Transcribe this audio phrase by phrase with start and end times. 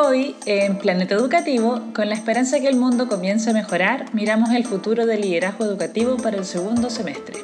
[0.00, 4.64] Hoy, en Planeta Educativo, con la esperanza que el mundo comience a mejorar, miramos el
[4.64, 7.38] futuro del liderazgo educativo para el segundo semestre.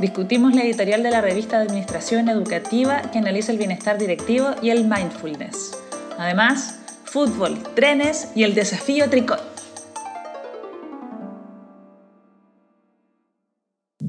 [0.00, 4.70] Discutimos la editorial de la revista de Administración Educativa que analiza el bienestar directivo y
[4.70, 5.78] el mindfulness.
[6.18, 9.51] Además, fútbol, trenes y el desafío tricot.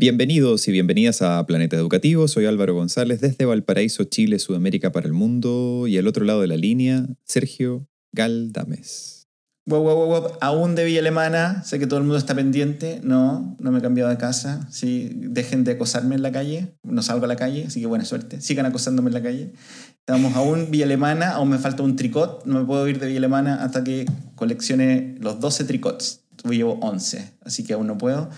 [0.03, 2.27] Bienvenidos y bienvenidas a Planeta Educativo.
[2.27, 5.85] Soy Álvaro González desde Valparaíso, Chile, Sudamérica para el mundo.
[5.87, 9.29] Y al otro lado de la línea, Sergio Galdames.
[9.65, 10.31] Wow, wow, wow, wow.
[10.41, 11.63] Aún de Villa Alemana.
[11.63, 12.99] Sé que todo el mundo está pendiente.
[13.01, 14.67] No, no me he cambiado de casa.
[14.69, 16.75] Sí, dejen de acosarme en la calle.
[16.83, 18.41] No salgo a la calle, así que buena suerte.
[18.41, 19.53] Sigan acosándome en la calle.
[19.99, 21.29] Estamos aún Villa Alemana.
[21.29, 22.45] Aún me falta un tricot.
[22.45, 26.22] No me puedo ir de Villa Alemana hasta que coleccione los 12 tricots.
[26.45, 28.29] Hoy llevo 11, así que aún no puedo.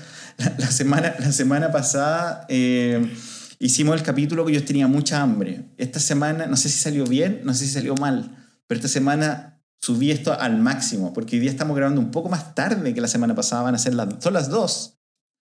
[0.57, 3.11] La, semana, la semana pasada eh,
[3.59, 5.65] hicimos el capítulo que yo tenía mucha hambre.
[5.77, 8.35] Esta semana, no sé si salió bien, no sé si salió mal,
[8.67, 12.53] pero esta semana subí esto al máximo, porque hoy día estamos grabando un poco más
[12.53, 14.99] tarde que la semana pasada, van a ser las, son las dos.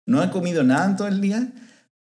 [0.06, 1.52] No he comido nada en todo el día,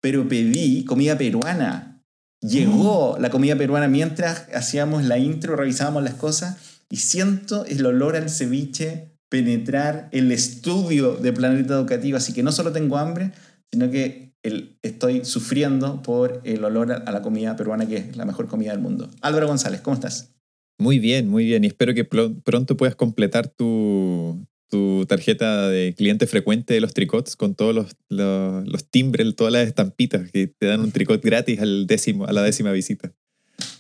[0.02, 2.04] pero pedí comida peruana.
[2.42, 6.58] Llegó la comida peruana mientras hacíamos la intro, revisábamos las cosas
[6.90, 12.18] y siento el olor al ceviche penetrar el estudio de Planeta Educativo.
[12.18, 13.32] Así que no solo tengo hambre,
[13.72, 14.36] sino que
[14.84, 18.80] estoy sufriendo por el olor a, la comida peruana, que es la mejor comida del
[18.80, 19.10] mundo.
[19.22, 20.36] Álvaro González, ¿cómo estás?
[20.78, 21.64] Muy bien, muy bien.
[21.64, 27.36] Y espero que pronto puedas completar tu, tu tarjeta de cliente frecuente de los tricots
[27.36, 31.88] con todos los, los, timbres, todas las estampitas que te dan un tricot gratis al
[31.88, 33.12] décimo, a la décima visita.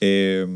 [0.01, 0.47] Eh,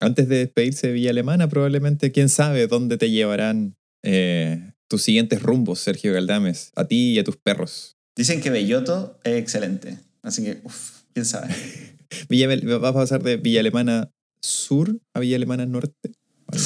[0.00, 5.42] antes de despedirse de Villa Alemana, probablemente, quién sabe dónde te llevarán eh, tus siguientes
[5.42, 7.96] rumbos, Sergio Galdames, a ti y a tus perros.
[8.14, 11.48] Dicen que Belloto es excelente, así que, uff, quién sabe.
[12.80, 16.12] ¿Vas a pasar de Villa Alemana Sur a Villa Alemana Norte?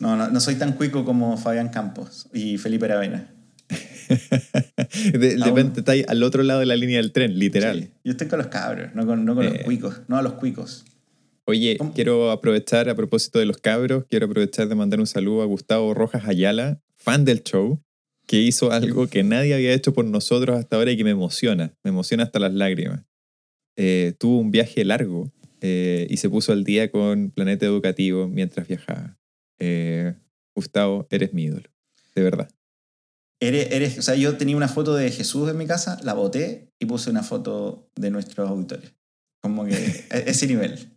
[0.00, 3.32] No, no, no soy tan cuico como Fabián Campos y Felipe Aravena.
[5.12, 7.90] de, repente está ahí al otro lado de la línea del tren, literal.
[8.04, 9.62] Yo estoy con los cabros, no con, no con los eh.
[9.64, 10.84] cuicos, no a los cuicos.
[11.46, 15.46] Oye, quiero aprovechar, a propósito de los cabros, quiero aprovechar de mandar un saludo a
[15.46, 17.82] Gustavo Rojas Ayala, fan del show,
[18.26, 21.74] que hizo algo que nadie había hecho por nosotros hasta ahora y que me emociona,
[21.84, 23.04] me emociona hasta las lágrimas.
[23.76, 28.66] Eh, tuvo un viaje largo eh, y se puso al día con Planeta Educativo mientras
[28.66, 29.18] viajaba.
[29.58, 30.14] Eh,
[30.54, 31.68] Gustavo, eres mi ídolo,
[32.14, 32.48] de verdad.
[33.40, 36.72] Eres, eres, o sea, yo tenía una foto de Jesús en mi casa, la boté
[36.78, 38.94] y puse una foto de nuestros auditores.
[39.42, 39.74] Como que
[40.10, 40.93] e-, ese nivel.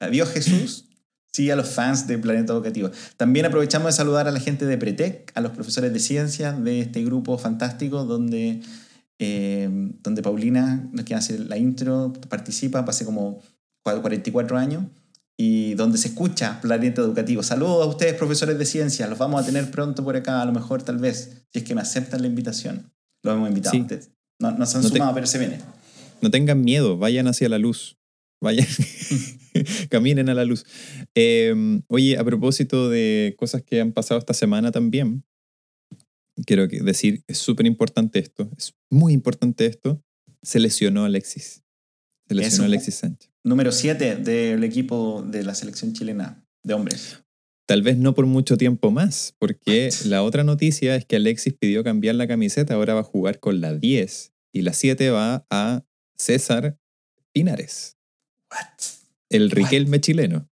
[0.00, 0.86] Adiós Jesús.
[1.32, 2.90] Sí, a los fans de Planeta Educativo.
[3.16, 6.80] También aprovechamos de saludar a la gente de Pretec, a los profesores de ciencias de
[6.80, 8.60] este grupo fantástico donde,
[9.20, 9.68] eh,
[10.02, 13.40] donde Paulina, nos quiere hacer la intro, participa, hace como
[13.82, 14.84] 44 años,
[15.36, 17.44] y donde se escucha Planeta Educativo.
[17.44, 19.08] Saludos a ustedes, profesores de ciencias.
[19.08, 21.74] Los vamos a tener pronto por acá, a lo mejor, tal vez, si es que
[21.76, 22.92] me aceptan la invitación.
[23.22, 24.10] Los hemos invitado a ustedes.
[24.40, 25.60] No, no se han sumado, pero se viene.
[26.20, 27.96] No tengan miedo, vayan hacia la luz.
[28.40, 28.66] Vayan,
[29.90, 30.64] caminen a la luz.
[31.14, 35.24] Em, oye, a propósito de cosas que han pasado esta semana también,
[36.46, 40.02] quiero decir, es súper importante esto, es muy importante esto.
[40.42, 41.62] Se lesionó Alexis.
[42.28, 43.30] Se lesionó Alexis Sánchez.
[43.44, 47.22] Número 7 del equipo de la selección chilena de hombres.
[47.66, 51.84] Tal vez no por mucho tiempo más, porque la otra noticia es que Alexis pidió
[51.84, 55.84] cambiar la camiseta, ahora va a jugar con la 10 y la 7 va a
[56.16, 56.78] César
[57.32, 57.96] Pinares.
[59.30, 60.48] El Riquelme chileno.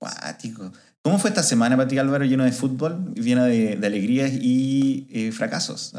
[0.00, 0.72] Cuático.
[1.04, 5.32] ¿Cómo fue esta semana para ti, Álvaro, lleno de fútbol, lleno de, alegrías y eh,
[5.32, 5.94] fracasos,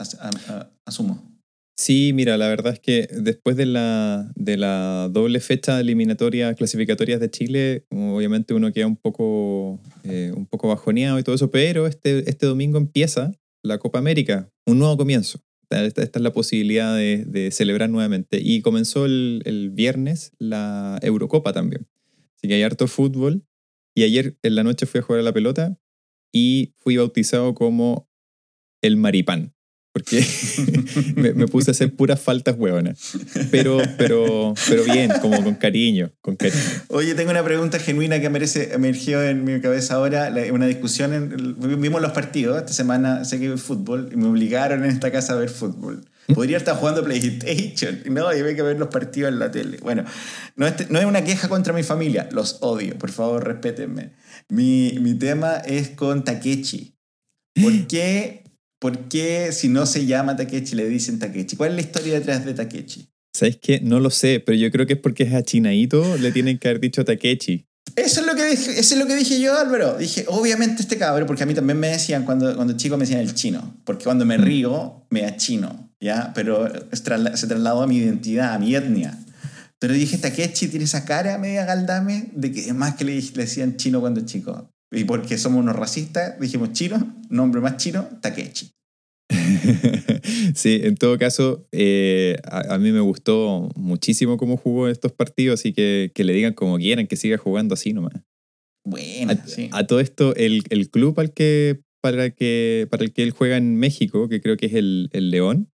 [0.86, 1.34] asumo?
[1.78, 7.20] Sí, mira, la verdad es que después de la, de la doble fecha eliminatoria clasificatorias
[7.20, 11.88] de Chile, obviamente uno queda un poco, eh, un poco bajoneado y todo eso, pero
[11.88, 13.32] este, este domingo empieza
[13.64, 15.40] la Copa América, un nuevo comienzo.
[15.74, 18.40] Esta, es la posibilidad de, celebrar nuevamente.
[18.42, 21.88] Y comenzó el, viernes la Eurocopa también.
[22.36, 23.46] Así que hay harto fútbol.
[23.96, 25.78] Y ayer en la noche fui a jugar a la pelota
[26.32, 28.10] y fui bautizado como
[28.82, 29.53] el maripán
[29.94, 30.26] porque
[31.16, 33.14] me, puse a hacer puras faltas hueonas.
[33.52, 36.60] Pero, pero, pero bien, como con cariño, con cariño.
[36.88, 41.14] Oye, tengo una pregunta genuina que merece, emergió en mi cabeza ahora, una discusión.
[41.14, 45.12] En, vimos los partidos, esta semana sé que vi fútbol y me obligaron en esta
[45.12, 46.04] casa a ver fútbol.
[46.34, 48.02] Podría estar jugando PlayStation.
[48.10, 49.78] No, yo hay que ver los partidos en la tele.
[49.84, 50.06] Bueno,
[50.56, 52.30] no es, no es una queja contra mi familia.
[52.32, 52.98] Los odio.
[52.98, 54.14] Por favor, respétenme.
[54.50, 56.98] Mi, mi tema es con Takechi.
[57.62, 58.43] ¿Por qué
[58.84, 61.56] ¿Por qué si no se llama Takechi le dicen Takechi?
[61.56, 63.08] ¿Cuál es la historia detrás de Takechi?
[63.34, 63.80] ¿Sabes qué?
[63.80, 66.68] No lo sé, pero yo creo que es porque es a Chinaito le tienen que
[66.68, 67.66] haber dicho Takechi.
[67.96, 69.98] Eso es lo que dije, eso es lo que dije yo, Álvaro.
[69.98, 73.22] Dije, obviamente este cabrón, porque a mí también me decían cuando, cuando chico me decían
[73.22, 76.34] el chino, porque cuando me río me da chino, ¿ya?
[76.36, 77.04] Pero se
[77.48, 79.18] trasladó a mi identidad, a mi etnia.
[79.80, 83.78] Pero dije, Takechi tiene esa cara media galdame de que más que le, le decían
[83.78, 84.73] chino cuando chico.
[84.94, 88.72] Y porque somos unos racistas, dijimos chino, nombre más chino, Takechi.
[90.56, 95.74] sí, en todo caso, eh, a, mí me gustó muchísimo cómo jugó estos partidos y
[95.74, 98.14] que, que le digan como quieran, que siga jugando así nomás.
[98.86, 99.70] Bueno, a, sí.
[99.72, 103.58] a todo esto, el, el, club al que, para, que, para el que él juega
[103.58, 105.73] en México, que creo que es el, el León,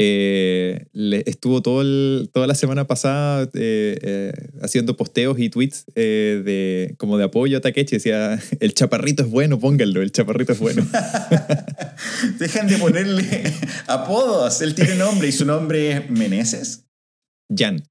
[0.00, 0.86] eh,
[1.26, 7.24] estuvo todo toda la semana pasada eh, eh, haciendo posteos y tweets de, como de
[7.24, 7.96] apoyo a Takechi.
[7.96, 10.86] Decía, el chaparrito es bueno, pónganlo, el chaparrito es bueno.
[12.38, 13.52] Dejan de ponerle
[13.88, 14.62] apodos.
[14.62, 16.84] Él tiene nombre y su nombre es Meneses.
[17.52, 17.82] Jan.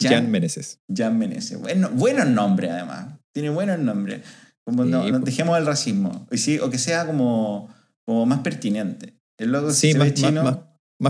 [0.00, 0.80] Jan, Meneses.
[0.92, 1.60] Jan Meneses.
[1.60, 3.14] Bueno, buenos nombres además.
[3.32, 4.22] Tiene buenos nombres.
[4.64, 5.24] Como no, pues.
[5.24, 6.26] dejemos el racismo.
[6.32, 7.72] Y sí, o que sea como,
[8.04, 9.14] como más pertinente.
[9.36, 10.58] El logo sí, más, chino, más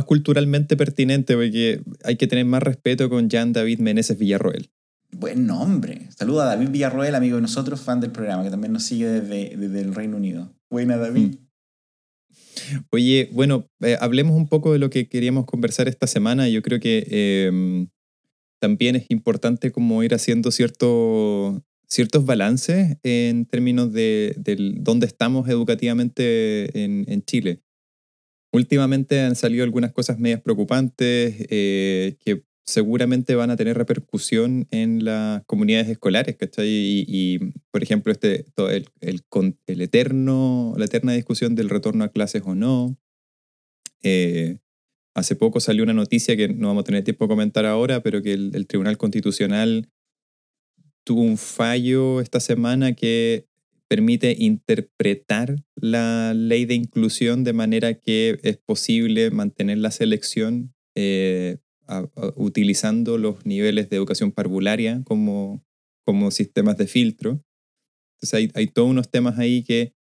[0.06, 4.70] culturalmente pertinente, porque hay que tener más respeto con Jean David Meneses Villarroel.
[5.12, 6.08] Buen nombre.
[6.16, 9.56] Saluda a David Villarroel, amigo de nosotros, fan del programa, que también nos sigue desde,
[9.56, 10.52] desde el Reino Unido.
[10.70, 11.36] Buena, David.
[11.36, 11.44] Mm.
[12.90, 16.48] Oye, bueno, eh, hablemos un poco de lo que queríamos conversar esta semana.
[16.48, 17.06] Yo creo que
[17.48, 17.88] em,
[18.60, 24.34] también es importante como ir haciendo cierto, ciertos balances en términos de,
[24.78, 27.60] dónde estamos educativamente en, en Chile.
[28.54, 35.04] Últimamente han salido algunas cosas medias preocupantes eh, que seguramente van a tener repercusión en
[35.04, 36.68] las comunidades escolares, ¿cachai?
[36.68, 37.40] Y,
[37.72, 42.54] por ejemplo, este, todo el, el, eterno, la eterna discusión del retorno a clases o
[42.54, 42.96] no.
[44.04, 44.58] Eh,
[45.16, 48.22] hace poco salió una noticia que no vamos a tener tiempo de comentar ahora, pero
[48.22, 49.90] que el Tribunal Constitucional
[51.02, 53.48] tuvo un fallo esta semana que
[53.88, 61.58] permite interpretar la ley de inclusión de manera que es posible mantener la selección eh,
[62.36, 65.64] utilizando los niveles de educación parvularia como,
[66.04, 67.42] como sistemas de filtro.
[68.16, 69.92] Entonces hay, hay todos unos temas ahí que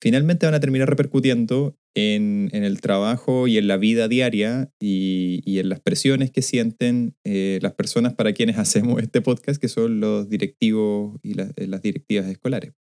[0.00, 5.42] finalmente van a terminar repercutiendo en, en el trabajo y en la vida diaria y,
[5.44, 9.68] y en las presiones que sienten eh, las personas para quienes hacemos este podcast, que
[9.68, 12.72] son los directivos y las directivas escolares.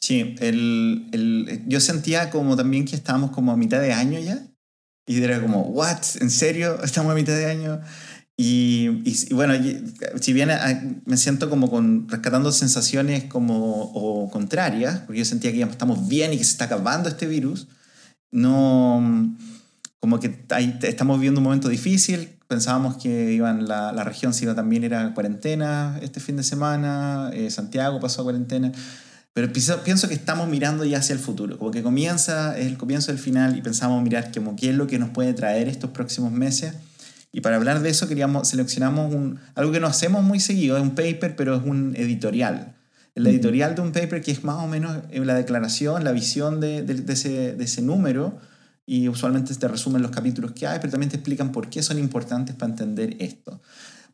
[0.00, 4.40] Sí, el, el, yo sentía como también que estábamos como a mitad de año ya.
[5.06, 6.02] Y era como, ¿what?
[6.20, 6.82] ¿En serio?
[6.82, 7.80] ¿Estamos a mitad de año?
[8.36, 9.54] Y, y, bueno,
[10.20, 15.50] si bien ah, me siento como con, rescatando sensaciones como o contrarias, porque yo sentía
[15.50, 17.66] que ya estamos bien y que se está acabando este virus,
[18.30, 19.34] no,
[19.98, 20.44] como que
[20.82, 25.98] estamos viviendo un momento difícil, pensábamos que iban la, la región si también era cuarentena
[26.00, 28.70] este fin de semana, eh, Santiago pasó a cuarentena,
[29.38, 33.12] pero pienso que estamos mirando ya hacia el futuro, como que comienza, es el comienzo
[33.12, 36.32] del final y pensamos mirar como qué es lo que nos puede traer estos próximos
[36.32, 36.74] meses.
[37.30, 40.82] Y para hablar de eso queríamos, seleccionamos un, algo que no hacemos muy seguido, es
[40.82, 42.74] un paper, pero es un editorial.
[43.14, 46.58] El editorial de un paper que es más o menos eh, la declaración, la visión
[46.58, 48.40] de, de, de, ese, de ese número,
[48.86, 52.00] y usualmente te resumen los capítulos que hay, pero también te explican por qué son
[52.00, 53.60] importantes para entender esto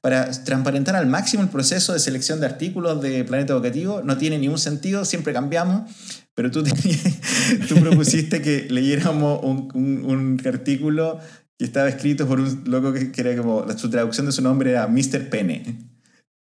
[0.05, 4.02] para transparentar al máximo el proceso de selección de artículos de Planeta Educativo.
[4.05, 5.90] No tiene ningún sentido, siempre cambiamos,
[6.35, 6.62] pero tú,
[7.69, 9.71] tú propusiste que leyéramos un,
[10.05, 11.21] un, artículo
[11.59, 14.87] que estaba escrito por un loco que, era como, su traducción de su nombre era
[14.88, 15.31] Mr.
[15.31, 15.62] Pene.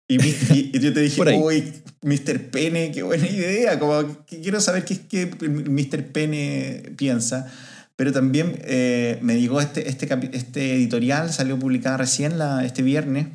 [0.07, 2.53] Y, y, yo te dije, uy, Mr.
[2.53, 6.13] Pene, qué buena idea, como que quiero saber qué, qué Mr.
[6.13, 7.53] Pene piensa.
[7.97, 13.27] Pero también eh, me llegó este, este, este editorial, salió publicada recién la, este viernes,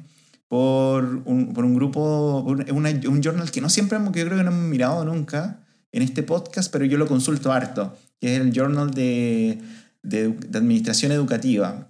[0.53, 4.51] por un, por un grupo, un journal que no siempre, que yo creo que no
[4.51, 8.91] hemos mirado nunca en este podcast, pero yo lo consulto harto, que es el Journal
[8.91, 9.57] de,
[10.03, 11.89] de, Administración Educativa.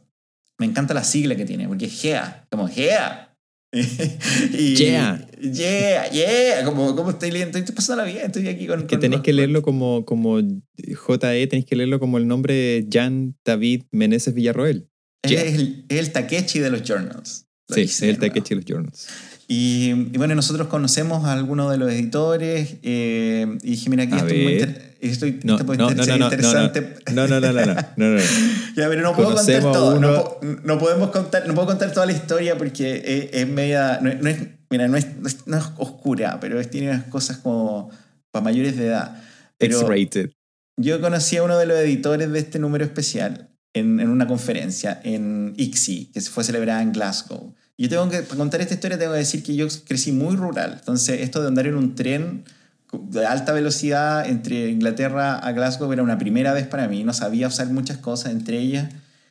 [0.57, 3.35] Me encanta la sigla que tiene, porque es GEA, como GEA.
[3.73, 5.27] y, yeah.
[5.41, 6.63] Yeah, yeah.
[6.63, 8.87] Como, como estoy leyendo, estoy pasando bien, estoy aquí con.
[8.87, 13.35] Que tenéis que leerlo como, como JE, tenéis que leerlo como el nombre de Jan
[13.43, 14.87] David Meneses Villarroel.
[15.21, 17.49] Es, el, es el Takechi de los journals.
[17.73, 19.07] Sí, el Takechi los Journals.
[19.47, 24.15] Y, y, bueno, nosotros conocemos a algunos de los editores eh, y dije, mira, aquí
[24.15, 26.95] esto es muy estoy, no, no, no, no, interesante.
[27.13, 28.17] No, no, no, no, no, no,
[28.75, 29.99] ya, pero no puedo contar todo.
[29.99, 34.37] No, no, podemos contar, no puedo contar toda la historia porque es, media, no, es,
[34.69, 35.07] mira, no es,
[35.45, 37.89] no es, oscura, pero es, tiene unas cosas como
[38.31, 39.21] para mayores de edad.
[39.59, 40.31] X-rated.
[40.77, 44.99] Yo conocí a uno de los editores de este número especial en, en una conferencia
[45.03, 47.53] en ICSI, que fue celebrada en Glasgow.
[47.77, 50.75] Yo tengo que, para contar esta historia, tengo que decir que yo crecí muy rural.
[50.79, 52.43] Entonces, esto de andar en un tren
[52.91, 57.03] de alta velocidad entre Inglaterra a Glasgow era una primera vez para mí.
[57.03, 58.89] No sabía usar muchas cosas, entre ellas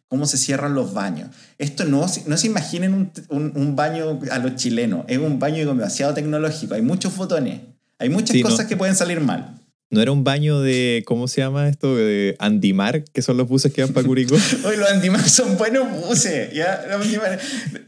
[0.09, 1.31] cómo se cierran los baños.
[1.59, 5.05] Esto no, no se imaginen un, un, un baño a los chilenos.
[5.09, 6.75] Es un baño demasiado tecnológico.
[6.75, 7.61] Hay muchos botones.
[7.99, 8.69] Hay muchas Sí, cosas no.
[8.69, 9.55] que pueden salir mal.
[9.93, 11.95] ¿No era un baño de, ¿cómo se llama esto?
[11.95, 14.35] De Andimar, que son los buses que van para Curicó.
[14.65, 16.87] Hoy los Andimar son buenos buses, ¿ya?
[16.91, 17.39] Los Andimar-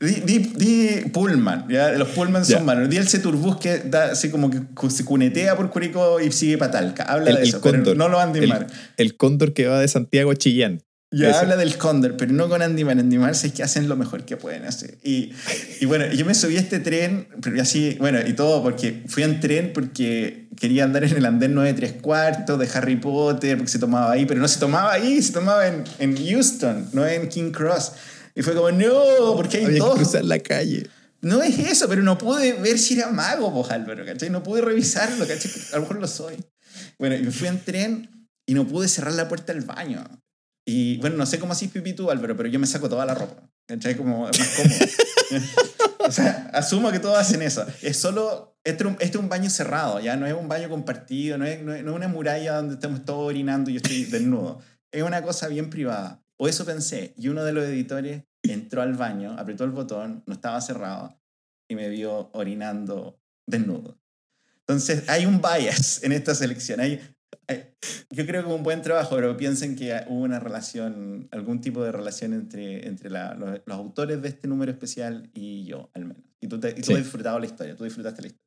[0.01, 1.93] Di, di, di Pullman, ¿ya?
[1.93, 2.91] Los Pullman son buenos.
[2.91, 6.73] Di el Ceturbus que da así como que se cunetea por Curicó y sigue para
[6.73, 7.05] Talca.
[7.05, 8.67] Habla El, de el eso, pero no los Andimar.
[8.99, 10.83] El, el cóndor que va de Santiago a Chillán.
[11.17, 11.39] Ya Ese.
[11.41, 12.99] habla del Cóndor, pero no con Andimar.
[12.99, 14.99] Andimar es que hacen lo mejor que pueden hacer.
[15.03, 15.33] Y,
[15.81, 19.23] y bueno, yo me subí a este tren, pero así, bueno, y todo porque fui
[19.23, 23.71] en tren porque quería andar en el andén 9 3 cuartos de Harry Potter, porque
[23.71, 27.29] se tomaba ahí, pero no se tomaba ahí, se tomaba en, en Houston, no en
[27.29, 27.93] King Cross.
[28.35, 29.95] Y fue como, no, porque hay Había que dos.
[29.97, 30.89] cruzar la calle.
[31.21, 34.31] No es eso, pero no pude ver si era mago, pues Álvaro, ¿cachai?
[34.31, 35.51] No pude revisarlo, ¿cachai?
[35.73, 36.35] A lo mejor lo soy.
[36.99, 40.05] Bueno, y me fui en tren y no pude cerrar la puerta del baño.
[40.67, 43.15] Y bueno, no sé cómo así pipí tú, Álvaro, pero yo me saco toda la
[43.15, 43.51] ropa.
[43.67, 43.97] ¿Cachai?
[43.97, 45.45] Como es más cómodo.
[46.09, 47.67] o sea, asumo que todos hacen eso.
[47.83, 51.45] Es solo, este este es un baño cerrado, ya no es un baño compartido, no
[51.45, 54.61] es, no es, no es una muralla donde estamos todos orinando y yo estoy desnudo.
[54.91, 56.23] Es una cosa bien privada.
[56.37, 57.15] O eso pensé.
[57.17, 61.19] Y uno de los editores entró al baño, apretó el botón, no estaba cerrado
[61.69, 63.99] y me vio orinando desnudo.
[64.67, 66.81] Entonces, hay un bias en esta selección.
[66.81, 67.01] Hay-
[68.11, 71.93] yo creo que un buen trabajo, pero piensen que hubo una relación, algún tipo de
[71.93, 76.23] relación entre, entre la- los, los autores de este número especial y yo, al menos.
[76.41, 76.93] Y tú, te- y tú Sí.
[76.95, 78.45] has disfrutado la historia, tú disfrutaste la historia.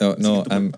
[0.00, 0.72] No, Así no, I'm.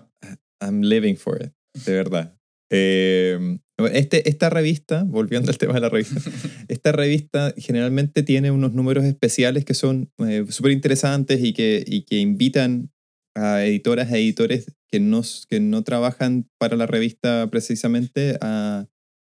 [0.61, 1.51] I'm living for it,
[1.85, 2.37] de verdad.
[2.71, 3.59] Eh,
[3.91, 6.15] este, esta revista, volviendo al tema de la revista,
[6.69, 10.09] esta revista generalmente tiene unos números especiales que son
[10.49, 12.91] súper interesantes y que, y que invitan
[13.35, 18.87] a editoras e editores que no, que no trabajan para la revista precisamente a,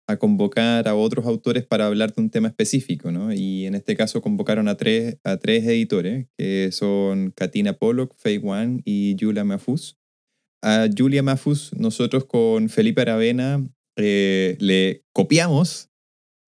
[0.07, 3.33] a convocar a otros autores para hablar de un tema específico, ¿no?
[3.33, 8.37] Y en este caso convocaron a tres, a tres editores, que son Katina Pollock, Faye
[8.37, 9.97] Wan y Julia Mafuz.
[10.63, 15.89] A Julia Mafuz, nosotros con Felipe Aravena eh, le copiamos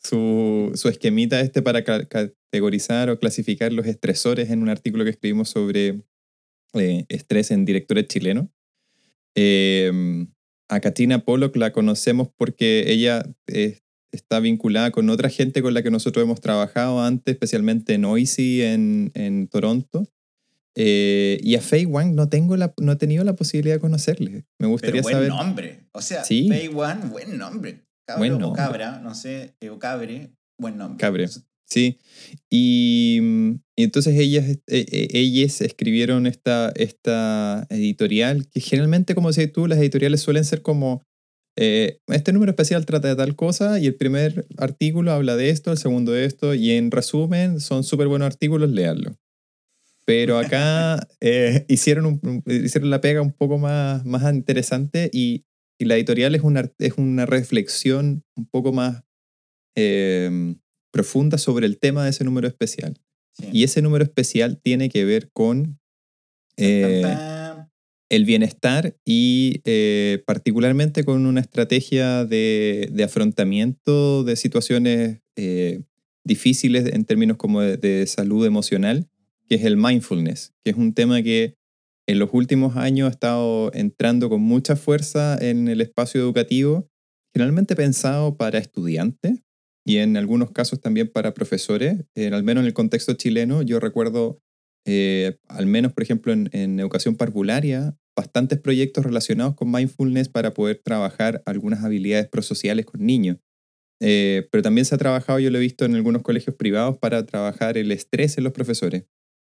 [0.02, 5.12] su, su esquemita este para ca- categorizar o clasificar los estresores en un artículo que
[5.12, 6.04] escribimos sobre
[6.74, 8.48] eh, estrés en directores chilenos.
[9.36, 9.92] Eh,
[10.70, 13.80] a Katina Pollock la conocemos porque ella eh,
[14.12, 18.62] está vinculada con otra gente con la que nosotros hemos trabajado antes, especialmente en Oisi
[18.62, 20.08] en, en Toronto.
[20.76, 24.32] Eh, y a Faye Wang no, tengo la, no he tenido la posibilidad de conocerle.
[24.32, 25.30] Me Pero gustaría buen saber.
[25.30, 25.80] nombre.
[25.92, 26.48] O sea, Sí.
[26.48, 27.86] Pay One, buen nombre.
[28.08, 28.64] Cabro Buen o nombre.
[28.64, 30.98] cabra, no sé, eh, o cabre, buen nombre.
[31.00, 31.28] Cabre.
[31.72, 32.00] Sí,
[32.50, 39.28] y, mm, y entonces ellas, eh, eh, ellas escribieron esta, esta editorial, que generalmente, como
[39.30, 41.04] decías tú, las editoriales suelen ser como,
[41.58, 45.72] eh, este número especial trata de tal cosa y el primer artículo habla de esto,
[45.72, 49.16] el segundo de esto, y en resumen son súper buenos artículos, léanlo.
[50.06, 55.46] Pero acá eh, hicieron, un- hicieron la pega un poco más, más interesante y,
[55.80, 59.04] y la editorial es una, es una reflexión un poco más...
[59.76, 60.56] eh,
[60.92, 63.00] profunda sobre el tema de ese número especial.
[63.34, 63.48] Sí.
[63.54, 65.80] Y ese número especial tiene que ver con
[66.58, 67.04] eh,
[68.10, 75.82] el bienestar y eh, particularmente con una estrategia de, de afrontamiento de situaciones eh,
[76.26, 79.08] difíciles en términos como de, de salud emocional,
[79.48, 81.56] que es el mindfulness, que es un tema que
[82.08, 86.90] en los últimos años ha estado entrando con mucha fuerza en el espacio educativo,
[87.32, 89.44] generalmente pensado para estudiantes
[89.86, 93.62] y en algunos casos también para profesores, eh, al menos en el contexto chileno.
[93.62, 94.42] Yo recuerdo
[94.86, 100.82] eh, al menos, por ejemplo, en, educación parvularia, bastantes proyectos relacionados con mindfulness para poder
[100.84, 103.38] trabajar algunas habilidades prosociales con niños.
[104.02, 107.26] Eh, pero también se ha trabajado, yo lo he visto en algunos colegios privados, para
[107.26, 109.06] trabajar el estrés en los profesores.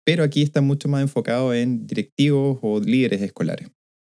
[0.04, 3.68] Pero aquí está mucho más enfocado en directivos o líderes escolares.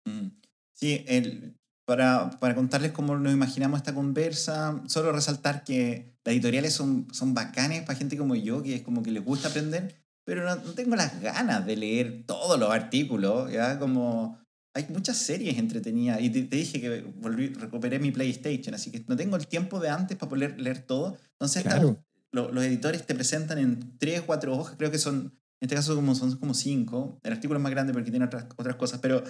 [0.06, 0.28] Mm.
[0.72, 1.59] Sí, el,
[1.90, 7.34] para, para contarles cómo nos imaginamos esta conversa, solo resaltar que las editoriales son, son
[7.34, 10.72] bacanes para gente como yo, que es como que les gusta aprender, pero no, no
[10.74, 13.80] tengo las ganas de leer todos los artículos, ¿ya?
[13.80, 14.38] Como
[14.72, 19.04] hay muchas series entretenidas, y te, te dije que volví, recuperé mi PlayStation, así que
[19.08, 21.16] no tengo el tiempo de antes para poder leer todo.
[21.32, 22.04] Entonces, esta- Claro.
[22.30, 25.16] lo- los editores te presentan en tres cuatro hojas, creo que son,
[25.60, 28.46] en este caso como, son como cinco, el artículo es más grande porque tiene otras,
[28.56, 29.24] otras cosas, pero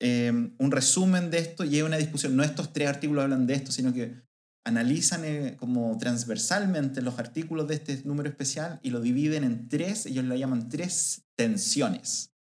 [0.00, 2.34] eh, un resumen de esto y hay una discusión.
[2.36, 4.14] No estos tres artículos hablan de esto, sino que
[4.64, 10.06] analizan eh, como transversalmente los artículos de este número especial y lo dividen en tres,
[10.06, 12.32] ellos lo llaman tres tensiones.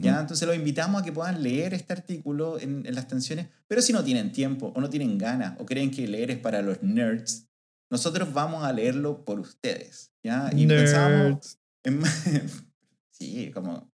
[0.00, 0.20] ¿ya?
[0.20, 3.92] Entonces los invitamos a que puedan leer este artículo en, en las tensiones, pero si
[3.92, 7.46] no tienen tiempo o no tienen ganas o creen que leer es para los nerds,
[7.90, 10.10] nosotros vamos a leerlo por ustedes.
[10.24, 10.50] ¿ya?
[10.54, 12.04] Y pensábamos, Nerds.
[12.34, 12.50] en-
[13.10, 13.88] sí, como...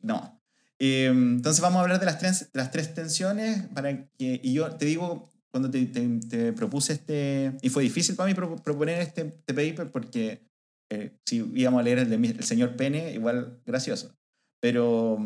[0.00, 0.42] No.
[0.80, 4.40] Eh, entonces vamos a hablar de las tres, las tres tensiones para que...
[4.42, 7.52] Y yo te digo, cuando te, te- te propuse este...
[7.62, 10.48] Y fue difícil para mí pro- proponer este, este paper porque
[10.90, 14.14] eh, si íbamos a leer el de el señor Pene, igual gracioso.
[14.60, 15.18] Pero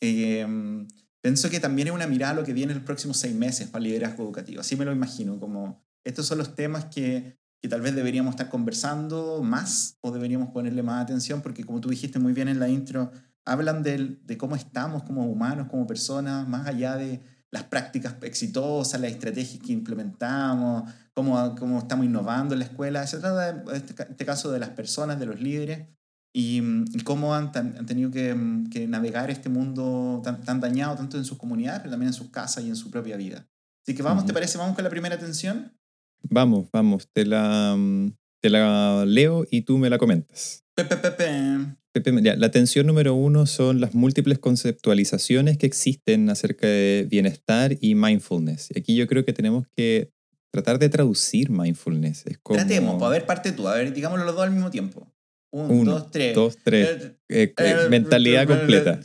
[0.00, 0.46] eh,
[1.22, 3.68] pienso que también es una mirada a lo que viene en los próximos seis meses
[3.68, 4.60] para el liderazgo educativo.
[4.60, 8.50] Así me lo imagino, como estos son los temas que, que tal vez deberíamos estar
[8.50, 12.68] conversando más o deberíamos ponerle más atención porque como tú dijiste muy bien en la
[12.68, 13.10] intro,
[13.46, 17.20] hablan del- de cómo estamos como humanos, como personas, más allá de
[17.50, 23.06] las prácticas exitosas, las estrategias que implementamos, cómo, cómo estamos innovando en la escuela.
[23.06, 25.86] Se trata, de, en este, este caso, de las personas, de los líderes
[26.34, 26.60] y,
[26.92, 28.34] y cómo han, han tenido que,
[28.72, 32.30] que navegar este mundo tan, tan dañado, tanto en sus comunidades, pero también en sus
[32.30, 33.46] casas y en su propia vida.
[33.86, 34.58] Así que vamos, ¿te parece?
[34.58, 35.72] Vamos con la primera tensión.
[36.28, 37.76] Vamos, vamos, te la,
[38.42, 40.64] te la leo y tú me la comentas.
[40.74, 41.76] Pe, pe.
[41.94, 47.76] Pepe, ya, la tensión número uno son las múltiples conceptualizaciones que existen acerca de bienestar
[47.80, 48.70] y mindfulness.
[48.76, 50.10] Aquí yo creo que tenemos que
[50.50, 52.26] tratar de traducir mindfulness.
[52.26, 53.68] Es como Tratemos, pues, a ver, parte tú.
[53.68, 55.08] A ver, digámoslo los dos al mismo tiempo.
[55.52, 56.34] Un, Uno, dos, tres.
[56.34, 56.88] dos, tres.
[56.88, 59.00] Eh, eh, eh, eh, mentalidad eh, completa.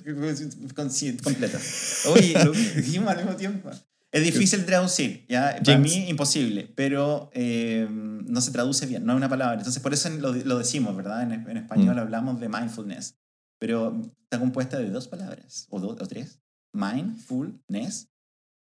[0.89, 1.59] Sí, completa.
[2.07, 3.69] Oye, lo dijimos al mismo tiempo.
[4.11, 5.59] Es difícil traducir, ¿ya?
[5.63, 9.57] Para mí imposible, pero eh, no se traduce bien, no es una palabra.
[9.57, 11.21] Entonces por eso lo, lo decimos, ¿verdad?
[11.23, 11.99] En, en español Mm.
[11.99, 13.15] hablamos de mindfulness,
[13.59, 16.39] pero está compuesta de dos palabras, o, dos o tres.
[16.73, 18.09] Mindfulness.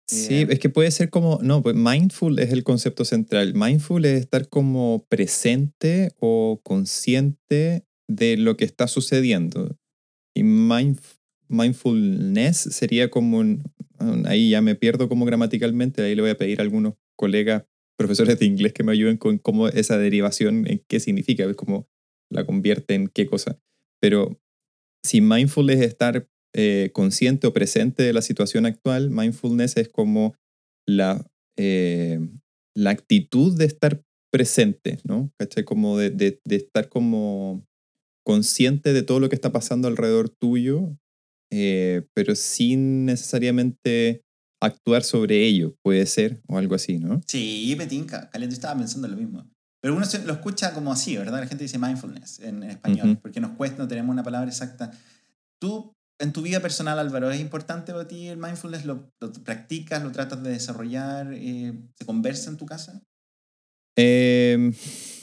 [0.09, 3.55] Sí, Eh, es que puede ser como, no, pues mindful es el concepto central.
[3.55, 9.79] Mindful es estar como presente o consciente de lo que está sucediendo.
[10.37, 13.63] Y mindf- mindfulness sería como, un-
[14.27, 17.65] ahí ya me pierdo como gramaticalmente, ahí le voy a pedir a algunos colegas,
[17.99, 21.89] profesores de inglés que me ayuden con cómo esa derivación, en qué significa, es como
[22.31, 23.59] la convierte en qué cosa.
[24.01, 24.41] Pero
[25.05, 30.37] si mindful es estar eh, consciente o presente de la situación actual, mindfulness es como
[30.87, 31.27] la,
[31.59, 32.21] eh,
[32.77, 34.03] la actitud de estar
[34.33, 35.33] presente, ¿no?
[35.39, 35.65] ¿Cachai?
[35.65, 37.67] Como de, de- de estar como
[38.25, 40.97] consciente de todo lo que está pasando alrededor tuyo,
[41.51, 44.23] eh, pero sin necesariamente
[44.63, 47.21] actuar sobre ello, puede ser, o algo así, ¿no?
[47.27, 49.47] Sí, Petinca, Caliente, estaba pensando lo mismo.
[49.83, 51.41] Pero uno se- lo escucha como así, ¿verdad?
[51.41, 53.21] La gente dice mindfulness en, en español, Ujú.
[53.21, 54.91] porque nos cuesta, no tenemos una palabra exacta.
[55.61, 58.87] Tú, en tu vida personal, Álvaro, ¿es importante para ti el mindfulness?
[58.87, 60.03] ¿Lo, lo practicas?
[60.03, 61.33] ¿Lo tratas de desarrollar?
[61.35, 63.03] eh, ¿Se conversa en tu casa?
[63.97, 64.73] Eh,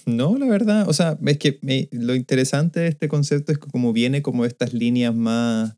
[0.06, 3.68] no, la verdad, o sea, es que me- lo interesante de este concepto es que
[3.68, 5.76] como viene como estas líneas más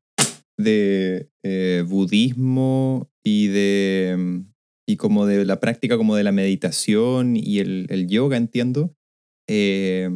[0.57, 4.53] de eh, budismo y de mm,
[4.85, 8.95] y como de la práctica como de la meditación y el, yoga, entiendo.
[9.47, 10.09] Eh,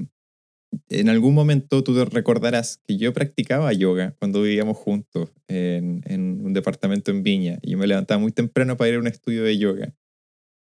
[0.89, 6.45] en algún momento tú te recordarás que yo practicaba yoga cuando vivíamos juntos en, en
[6.45, 7.59] un departamento en Viña.
[7.61, 9.95] Y yo me levantaba muy temprano para ir a un estudio de yoga.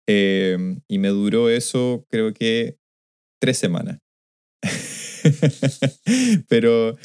[0.06, 2.78] Eh, y me duró eso, creo que
[3.40, 4.00] tres semanas.
[6.48, 6.96] Pero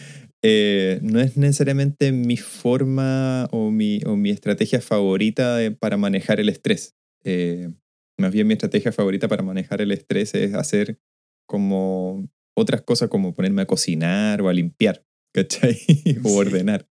[0.42, 6.40] eh, no es necesariamente mi forma o mi, o mi estrategia favorita de- para manejar
[6.40, 6.96] el estrés.
[7.24, 7.70] Eh,
[8.18, 11.00] más bien mi estrategia favorita para manejar el estrés es hacer
[11.48, 15.76] como otras cosas como ponerme a cocinar o a limpiar, ¿cachai?
[16.24, 16.36] o Sí.
[16.38, 16.88] ordenar.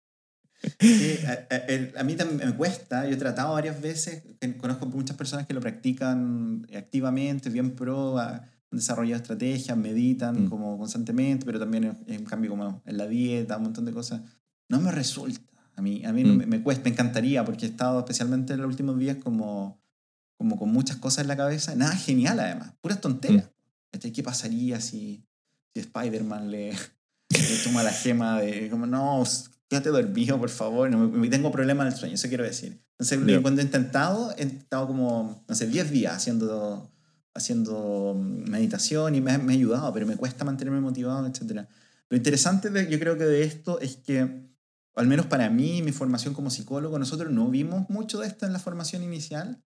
[0.81, 3.07] Sí, a, a- el- a mí también me cuesta.
[3.07, 4.25] Yo he tratado varias veces.
[4.59, 10.49] Conozco muchas personas que lo practican activamente, bien pro, a- desarrollado estrategias, meditan Mm.
[10.49, 14.21] como constantemente, pero también en, en cambio como en la dieta, un montón de cosas.
[14.69, 15.41] No me resulta.
[15.77, 16.37] A mí, a mí Mm.
[16.37, 19.81] me, me cuesta, me encantaría, porque he estado especialmente en los últimos días como,
[20.37, 21.75] como con muchas cosas en la cabeza.
[21.75, 23.51] Nada genial además, puras tonteras.
[23.91, 24.13] ¿Cachai?
[24.13, 25.25] ¿Qué pasaría si,
[25.73, 26.73] si Spider-Man le,
[27.31, 29.25] le toma la gema de como no,
[29.69, 32.83] quédate dormido, por favor, no, me- tengo problemas del sueño, eso quiero decir.
[32.99, 33.41] Entonces, Ya.
[33.41, 36.91] cuando he intentado, he estado como, no sé, 10 días haciendo,
[37.39, 41.67] haciendo meditación y me, ha- me ha ayudado, pero me cuesta mantenerme motivado, etc.
[42.11, 44.47] Lo interesante, de- yo creo que de esto es que,
[44.95, 48.53] al menos para mí, mi formación como psicólogo, nosotros no vimos mucho de esto en
[48.53, 49.63] la formación inicial,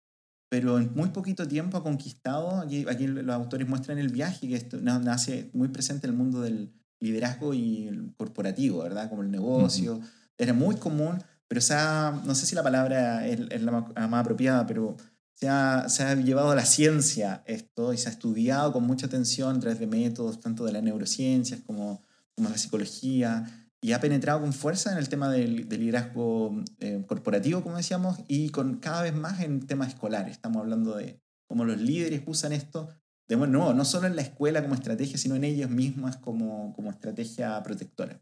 [0.50, 4.56] pero en muy poquito tiempo ha conquistado, aquí, aquí los autores muestran el viaje, que
[4.56, 9.08] esto na- nace muy presente en el mundo del liderazgo y el corporativo, ¿verdad?
[9.10, 10.00] Como el negocio.
[10.38, 14.20] Era muy común, pero se ha, no sé si la palabra es, es la más
[14.20, 14.96] apropiada, pero
[15.38, 19.60] se ha, llevado a la ciencia esto y se ha estudiado con mucha atención a
[19.60, 22.02] través de métodos tanto de las neurociencias como,
[22.34, 23.46] como la psicología
[23.80, 28.18] y ha penetrado con fuerza en el tema del, del liderazgo eh, corporativo, como decíamos,
[28.26, 30.32] y con cada vez más en temas escolares.
[30.32, 32.88] Estamos hablando de cómo los líderes usan esto,
[33.28, 36.90] de nuevo, no solo en la escuela como estrategia, sino en ellos mismas como, como
[36.90, 38.20] estrategia protectora.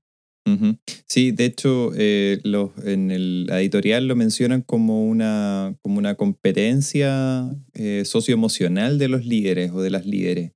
[1.08, 7.50] Sí, de hecho, eh, los, en el editorial lo mencionan como una, como una competencia
[7.74, 10.52] eh, socioemocional de los líderes o de las líderes.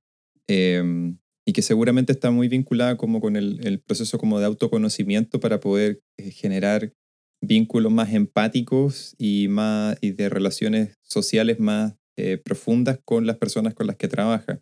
[0.47, 5.39] Em, y que seguramente está muy vinculada como con el, el proceso como de autoconocimiento
[5.39, 6.93] para poder eh, generar
[7.41, 11.95] vínculos más empáticos y, más, y de relaciones sociales más
[12.43, 14.61] profundas con las personas con las que trabaja.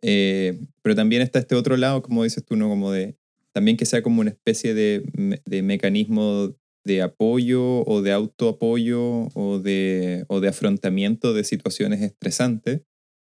[0.00, 2.70] Pero también está este otro lado, como dices tú, ¿no?
[2.70, 3.18] Como de,
[3.54, 9.58] también que sea como una especie de, de mecanismo de apoyo o de autoapoyo o
[9.58, 12.82] de, o de afrontamiento de situaciones estresantes.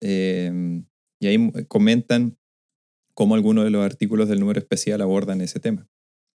[0.01, 2.37] y ahí comentan
[3.13, 5.87] cómo algunos de los artículos del número especial abordan ese tema.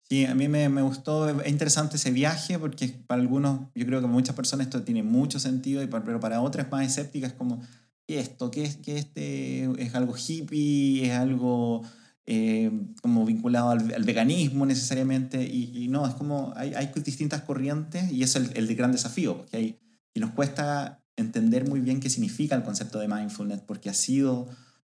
[0.09, 3.99] Sí, a mí me, me, gustó, es interesante ese viaje porque para algunos, yo creo
[3.99, 7.61] que para muchas personas esto tiene mucho sentido, y pero para otras más escépticas como,
[8.07, 8.49] ¿qué esto?
[8.49, 9.69] ¿Qué es, qué este?
[9.77, 11.05] ¿Es algo hippie?
[11.05, 11.83] ¿Es algo
[12.31, 15.43] eh, como vinculado al, al, veganismo necesariamente?
[15.43, 19.37] Y, no, es como hay, hay, distintas corrientes y eso es el, el gran desafío,
[19.37, 19.79] porque hay,
[20.13, 24.47] y nos cuesta entender muy bien qué significa el concepto de mindfulness, porque ha sido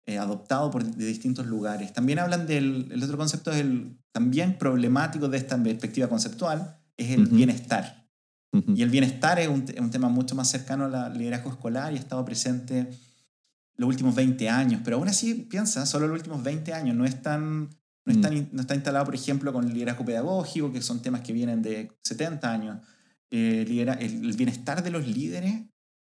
[0.07, 1.93] eh, adoptado por de distintos lugares.
[1.93, 7.11] También hablan del el otro concepto, es el, también problemático de esta perspectiva conceptual, es
[7.11, 8.07] el bienestar.
[8.77, 11.99] Y el bienestar es un, un, tema mucho más cercano al liderazgo escolar y ha
[11.99, 12.89] estado presente
[13.77, 17.21] los últimos 20 años, pero aún así piensa, solo los últimos 20 años, no, es
[17.23, 17.71] tan,
[18.05, 18.49] no, mm.
[18.53, 21.93] no está instalado, por ejemplo, con el liderazgo pedagógico, que son temas que vienen de
[22.05, 22.79] 70 años.
[23.31, 25.63] Eh, el, el, bienestar de los líderes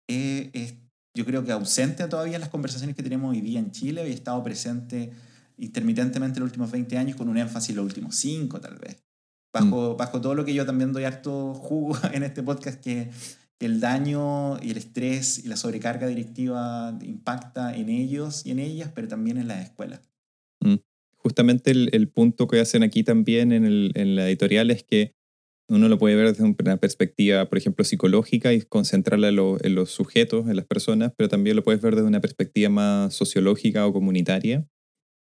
[0.09, 0.75] eh, es
[1.15, 4.11] yo creo que ausente todavía en las conversaciones que tenemos hoy día en Chile y
[4.11, 5.13] ha estado presente
[5.57, 9.01] intermitentemente en los últimos 20 años con un énfasis en los últimos 5 tal vez.
[9.53, 9.97] Bajo, mm.
[9.97, 13.09] bajo todo lo que yo también doy harto jugo en este podcast, que
[13.59, 18.91] el daño y el estrés y la sobrecarga directiva impacta en ellos y en ellas,
[18.93, 20.01] pero también en las escuelas.
[20.61, 20.75] Mm.
[21.17, 25.15] Justamente el, el, punto que hacen aquí también en, el, en la editorial es que
[25.67, 30.47] uno lo puede ver desde una perspectiva, por ejemplo, psicológica y concentrarla en, los sujetos,
[30.47, 34.67] en las personas, pero también lo puedes ver desde una perspectiva más sociológica o comunitaria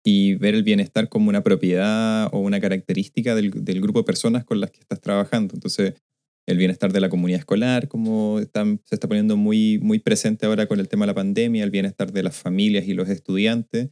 [0.04, 4.60] y ver el bienestar como una propiedad o una característica del, grupo de personas con
[4.60, 5.54] las que estás trabajando.
[5.54, 5.94] Entonces,
[6.46, 10.78] el bienestar de la comunidad escolar, como se está poniendo muy, muy presente ahora con
[10.80, 13.90] el tema de la pandemia, el bienestar de las familias y los estudiantes,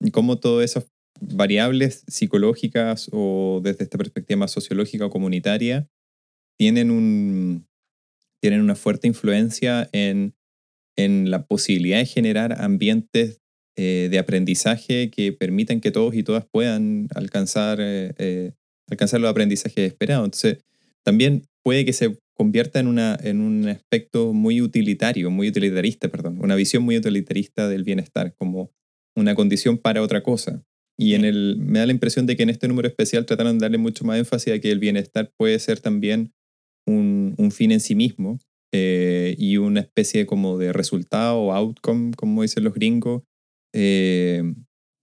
[0.00, 5.88] y cómo todas esas variables psicológicas o desde esta perspectiva más sociológica o comunitaria
[6.58, 7.68] tienen, un,
[8.40, 10.34] tienen una fuerte influencia en,
[10.96, 13.40] en la posibilidad de generar ambientes
[13.76, 18.52] eh, de aprendizaje que permitan que todos y todas puedan alcanzar, eh, eh,
[18.90, 20.26] alcanzar los aprendizajes esperados.
[20.26, 20.58] Entonces,
[21.04, 26.38] también puede que se convierta en, una, en un aspecto muy utilitario, muy utilitarista, perdón,
[26.40, 28.72] una visión muy utilitarista del bienestar como
[29.16, 30.64] una condición para otra cosa.
[30.98, 33.64] Y en el, me da la impresión de que en este número especial trataron de
[33.64, 36.32] darle mucho más énfasis a que el bienestar puede ser también
[36.86, 38.38] un, un fin en sí mismo
[38.72, 43.22] eh, y una especie como de resultado o outcome, como dicen los gringos,
[43.74, 44.42] eh,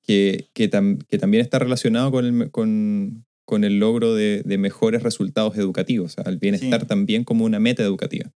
[0.03, 0.69] que, que,
[1.07, 6.15] que, también está relacionado con el, con, con el logro de, de, mejores resultados educativos,
[6.23, 8.29] el bienestar también como una meta educativa.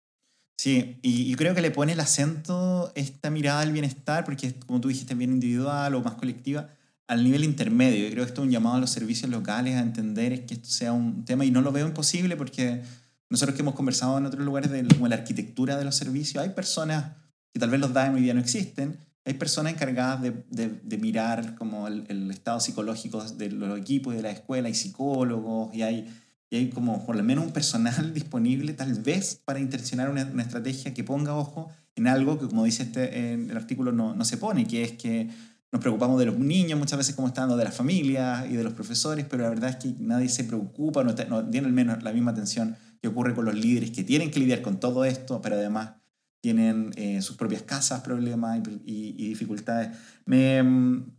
[0.57, 4.81] Sí, y, y, creo que le pone el acento esta mirada al bienestar, porque como
[4.81, 6.71] tú dijiste, bien individual o más colectiva,
[7.09, 8.05] al nivel intermedio.
[8.05, 10.69] Yo creo que esto es un llamado a los servicios locales a entender que esto
[10.69, 12.83] sea un tema y no lo veo imposible porque
[13.29, 16.51] nosotros que hemos conversado en otros lugares de como la arquitectura de los servicios, hay
[16.51, 17.17] personas
[17.53, 21.55] que tal vez los DAEM hoy día no existen, hay personas encargadas de, de, mirar
[21.55, 26.09] como el, estado psicológico de los equipos de la escuela, hay psicólogos y hay,
[26.49, 30.43] y hay como por lo menos un personal disponible tal vez para intencionar una, una
[30.43, 34.25] estrategia que ponga ojo en algo que como dice este, en el artículo no, no
[34.25, 35.29] se pone, que es que
[35.73, 38.73] nos preocupamos de los niños muchas veces como están, de las familias y de los
[38.73, 42.13] profesores, pero la verdad es que nadie se preocupa, no, no tiene al menos la
[42.13, 45.57] misma atención que ocurre con los líderes que tienen que lidiar con todo esto, pero
[45.57, 45.93] además
[46.43, 49.97] tienen eh, sus propias casas, problemas y, y, dificultades.
[50.25, 51.19] Me, mm,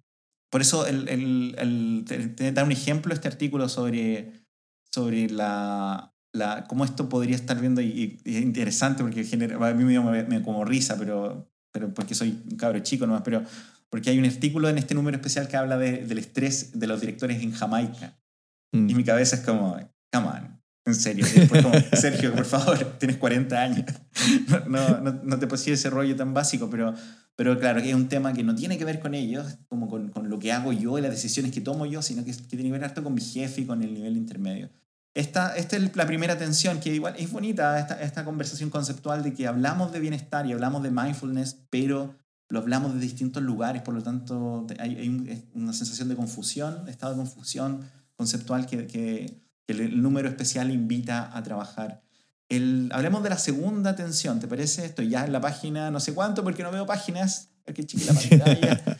[0.49, 4.31] por eso el, el, el, te, da un ejemplo este artículo sobre,
[4.91, 9.73] sobre la, la, cómo esto podría estar viendo y, y es interesante porque genera, a
[9.73, 13.43] mí me, me, me como risa, pero, pero porque soy un cabro chico nomás, pero
[13.91, 17.01] porque hay un artículo en este número especial que habla de, del estrés de los
[17.01, 18.17] directores en Jamaica.
[18.71, 18.89] Mm.
[18.89, 19.77] Y mi cabeza es como,
[20.11, 20.50] come on,
[20.85, 21.25] en serio.
[21.49, 23.85] Como, Sergio, por favor, tienes 40 años.
[24.67, 26.93] No, no, no, te posee ese rollo tan básico, pero,
[27.35, 30.09] Pero claro, que es un tema que no tiene que ver con ellos, como con,
[30.09, 32.63] con lo que hago yo y las decisiones que tomo yo, sino que, que tiene
[32.63, 34.69] que ver harto con mi jefe y con el nivel intermedio.
[35.13, 39.33] Esta, esta es la primera tensión, que igual es bonita esta, esta conversación conceptual de
[39.33, 42.15] que hablamos de bienestar y hablamos de mindfulness, pero
[42.47, 46.91] lo hablamos de distintos lugares, por lo tanto hay, hay una sensación de confusión, de
[46.91, 47.81] estado de confusión
[48.15, 52.01] conceptual que, que, el, número especial invita a trabajar.
[52.49, 54.85] El, hablemos de la segunda tensión, ¿te parece?
[54.85, 57.49] Estoy ya en la página no sé cuánto porque no veo páginas.
[57.65, 58.97] Aquí la pantalla.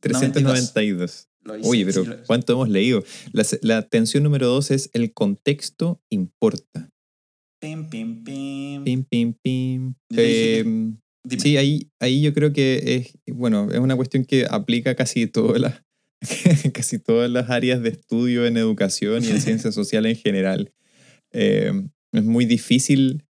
[0.00, 1.28] 392.
[1.62, 3.04] Oye, pero ¿cuánto hemos leído?
[3.32, 6.90] La, la tensión número dos es el contexto importa.
[7.60, 8.84] Pim, pim, pim.
[8.84, 9.94] Pim, pim, pim.
[10.10, 10.98] Em,
[11.38, 15.60] sí, ahí, ahí yo creo que es, bueno, es una cuestión que aplica casi todas
[15.60, 15.82] las,
[16.72, 20.72] casi todas las áreas de estudio en educación y en ciencias sociales en general.
[21.32, 23.24] Em, es muy difícil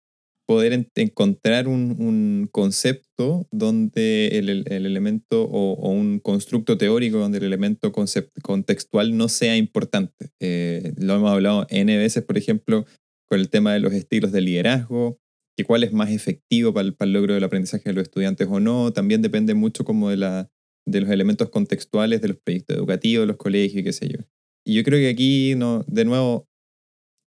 [0.47, 7.93] poder encontrar un, concepto donde el, el elemento o, un constructo teórico donde el elemento
[7.93, 10.31] contextual no sea importante.
[10.41, 12.85] Eh, lo hemos hablado N veces, por ejemplo,
[13.29, 15.19] con el tema de los estilos de liderazgo,
[15.55, 18.47] que cuál es más efectivo para el, para el logro del aprendizaje de los estudiantes
[18.51, 18.91] o no.
[18.91, 20.49] También depende mucho como de, la,
[20.87, 24.19] de los elementos contextuales de los proyectos educativos, los colegios, qué sé yo.
[24.65, 26.47] Y yo creo que aquí, no, de nuevo,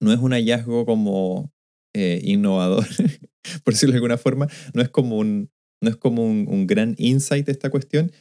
[0.01, 1.53] no es un hallazgo como
[1.95, 2.87] eh, innovador,
[3.65, 4.49] por decirlo de alguna forma.
[4.75, 5.51] No es como un,
[5.83, 8.13] no es como un, gran insight esta cuestión,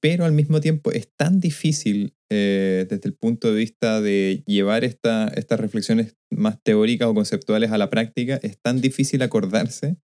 [0.00, 4.84] pero al mismo tiempo es tan difícil eh, desde el punto de vista de llevar
[4.84, 9.98] esta, estas reflexiones más teóricas o conceptuales a la práctica, es tan difícil acordarse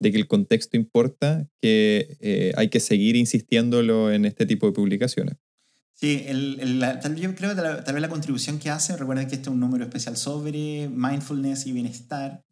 [0.00, 4.72] de que el contexto importa que eh, hay que seguir insistiéndolo en este tipo de
[4.72, 5.36] publicaciones.
[5.94, 9.48] Sí, el, el, yo creo que tal, vez la contribución que hace, recuerden que este
[9.48, 12.44] es un número especial sobre mindfulness y bienestar,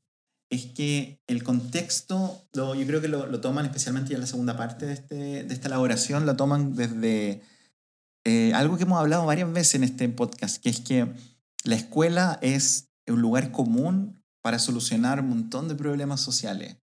[0.51, 4.27] es que el contexto, lo, yo creo que lo, lo, toman especialmente ya en la
[4.27, 7.43] segunda parte de, este, de esta elaboración, lo toman desde
[8.25, 11.07] eh, algo que hemos hablado varias veces en este podcast, que es que
[11.63, 16.77] la escuela es un lugar común para solucionar un montón de problemas sociales.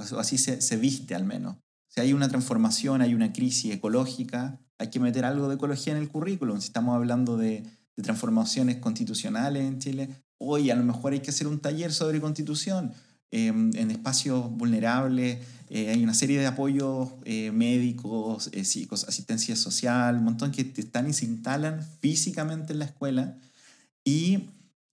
[0.00, 1.56] Así se, se viste al menos.
[1.88, 5.98] Si hay una transformación, hay una crisis ecológica, hay que meter algo de ecología en
[5.98, 6.60] el currículum.
[6.60, 7.62] Si estamos hablando de,
[7.96, 10.08] de transformaciones constitucionales en Chile,
[10.38, 12.94] hoy a lo mejor hay que hacer un taller sobre constitución
[13.32, 20.16] Em, en espacios vulnerables, eh, hay una serie de apoyos eh, médicos, eh, asistencia social,
[20.16, 23.38] un montón que están y se instalan físicamente en la escuela
[24.04, 24.48] y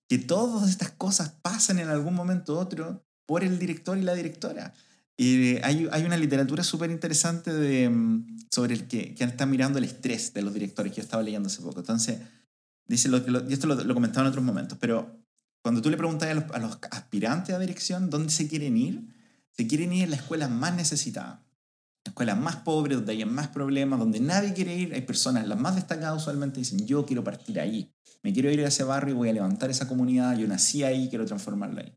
[0.07, 4.13] que todas estas cosas pasan en algún momento u otro por el director y la
[4.13, 4.75] directora.
[5.19, 9.85] Y hay, hay, una literatura súper interesante mm, sobre el que, que está mirando el
[9.85, 11.79] estrés de los directores que yo estaba leyendo hace poco.
[11.79, 12.19] Entonces,
[12.85, 13.17] dice lo,
[13.49, 15.17] y esto lo, lo comentaba en otros momentos, pero
[15.67, 19.05] cuando tú le preguntas a los, aspirantes a dirección dónde se quieren ir,
[19.51, 21.43] se quieren ir a la escuela más necesitada.
[22.05, 24.93] La escuela más pobre, donde hay más problemas, donde nadie quiere ir.
[24.93, 27.91] Hay personas, las más destacadas usualmente dicen, yo quiero partir ahí.
[28.23, 31.25] Me quiero ir a ese barrio, voy a levantar esa comunidad, yo nací ahí, quiero
[31.25, 31.93] transformarla ahí.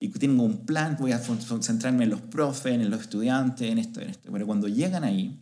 [0.00, 4.00] Y tengo un plan, voy a centrarme en los profes, en los estudiantes, en esto,
[4.00, 4.32] en esto.
[4.32, 5.38] Pero cuando llegan ahí,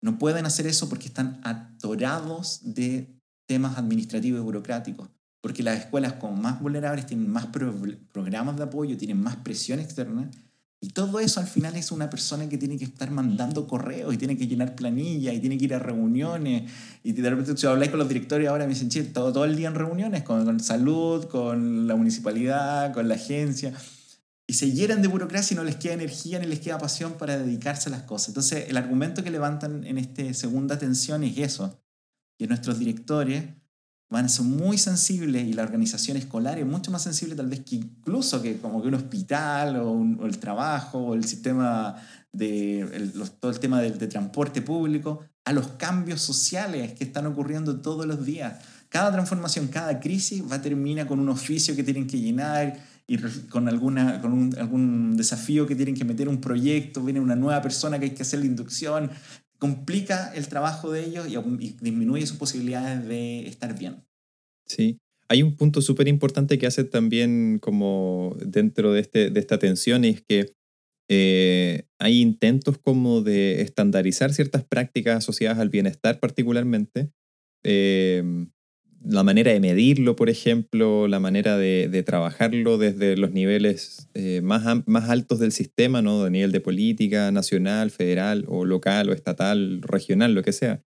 [0.00, 5.08] no pueden hacer eso porque están atorados de temas administrativos y burocráticos
[5.44, 10.30] porque las escuelas como más vulnerables tienen más programas de apoyo, tienen más presión externa,
[10.84, 14.18] y todo eso al final es una persona que tiene que estar mandando correos y
[14.18, 16.70] tiene que llenar planillas y tiene que ir a reuniones.
[17.02, 19.56] Y de repente, si habláis con los directores ahora, me dicen, che, todo, todo el
[19.56, 23.72] día en reuniones con, con, salud, con la municipalidad, con la agencia.
[24.46, 27.38] Y se llenan de burocracia y no les queda energía ni les queda pasión para
[27.38, 28.28] dedicarse a las cosas.
[28.28, 31.80] Entonces, el argumento que levantan en esta segunda tensión es eso,
[32.36, 33.44] que nuestros directores
[34.10, 37.60] van a ser muy sensibles y la organización escolar es mucho más sensible tal vez
[37.64, 41.96] que incluso que como que un hospital o, el trabajo o el sistema
[42.32, 48.06] de todo el tema de, transporte público a los cambios sociales que están ocurriendo todos
[48.06, 48.58] los días.
[48.88, 53.18] Cada transformación, cada crisis va a terminar con un oficio que tienen que llenar y
[53.50, 57.98] con, alguna, con algún desafío que tienen que meter un proyecto, viene una nueva persona
[57.98, 59.10] que hay que hacer la inducción,
[59.58, 61.36] complica el trabajo de ellos y,
[61.80, 64.04] disminuye sus posibilidades de estar bien.
[64.66, 64.98] Sí.
[65.28, 70.04] Hay un punto súper importante que hace también como dentro de, este, de esta tensión
[70.04, 70.52] es que
[71.08, 77.10] eh, hay intentos como de estandarizar ciertas prácticas asociadas al bienestar particularmente.
[77.62, 78.46] Eh,
[79.04, 84.66] la manera de medirlo, por ejemplo, la manera de, trabajarlo desde los niveles eh, más,
[85.08, 86.24] altos del sistema, ¿no?
[86.24, 90.82] De nivel de política nacional, federal o local o estatal, regional, lo que sea.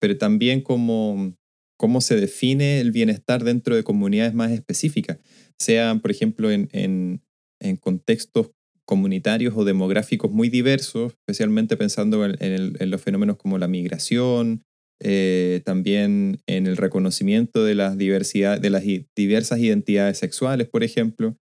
[0.00, 1.34] Pero también cómo,
[1.78, 5.18] cómo se define el bienestar dentro de comunidades más específicas,
[5.58, 8.50] sean, por ejemplo, en, en contextos
[8.86, 14.62] comunitarios o demográficos muy diversos, especialmente pensando en, los fenómenos como la migración,
[15.00, 18.82] eh, también en el reconocimiento de las, diversidad, de las
[19.14, 21.36] diversas identidades sexuales, por ejemplo,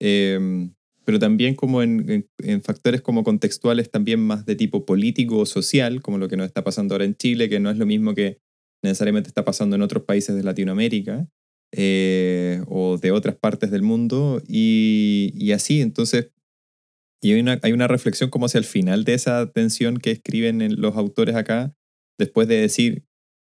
[0.00, 2.28] em, pero también como en,
[2.62, 6.62] factores como contextuales también más de tipo político o social, como lo que nos está
[6.62, 8.38] pasando ahora en Chile, que no es lo mismo que
[8.82, 11.26] necesariamente está pasando en otros países de Latinoamérica.
[11.72, 15.82] Eh, o de otras partes del mundo y, así.
[15.82, 16.30] Entonces,
[17.20, 20.80] y hay una, hay una reflexión como hacia el final de esa tensión que escriben
[20.80, 21.74] los autores acá,
[22.18, 23.04] después de decir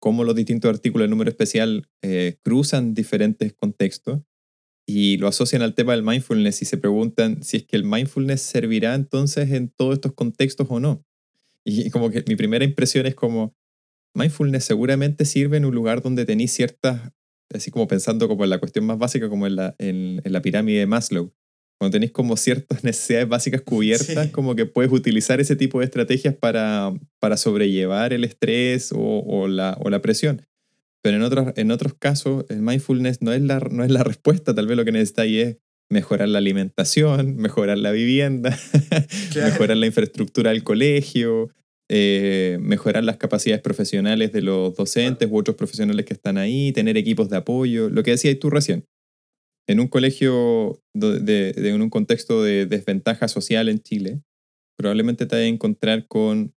[0.00, 4.20] cómo los distintos artículos de número especial eh, cruzan diferentes contextos
[4.86, 8.42] y lo asocian al tema del mindfulness y se preguntan si es que el mindfulness
[8.42, 11.04] servirá entonces en todos estos contextos o no.
[11.64, 13.54] Y como que mi primera impresión es como,
[14.14, 17.12] mindfulness seguramente sirve en un lugar donde tenéis ciertas
[17.52, 20.80] así como pensando como en la cuestión más básica, como en la, en, la pirámide
[20.80, 21.32] de Maslow.
[21.80, 26.34] Cuando tenéis como ciertas necesidades básicas cubiertas, como que puedes utilizar ese tipo de estrategias
[26.34, 30.42] para, para sobrellevar el estrés o, o, la, o la presión.
[31.02, 34.54] Pero en otros, en otros casos, el mindfulness no es, la, no es la respuesta.
[34.54, 35.56] Tal vez lo que necesitáis es
[35.88, 38.58] mejorar la alimentación, mejorar la vivienda,
[39.34, 41.48] mejorar la infraestructura del colegio,
[41.88, 46.98] eh, mejorar las capacidades profesionales de los docentes u otros profesionales que están ahí, tener
[46.98, 48.84] equipos de apoyo, lo que decías tú recién.
[49.68, 54.22] En un colegio, de, en un contexto de desventaja social en Chile,
[54.76, 56.54] probablemente te vas a encontrar con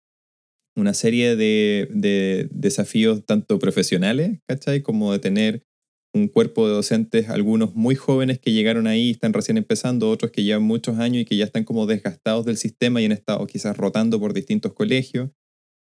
[0.76, 4.82] una serie de, de desafíos tanto profesionales, ¿cachai?
[4.82, 5.64] Como de tener
[6.12, 10.42] un cuerpo de docentes, algunos muy jóvenes que llegaron ahí, están recién empezando, otros que
[10.42, 13.76] llevan muchos años y que ya están como desgastados del sistema y han estado quizás
[13.76, 15.30] rotando por distintos colegios.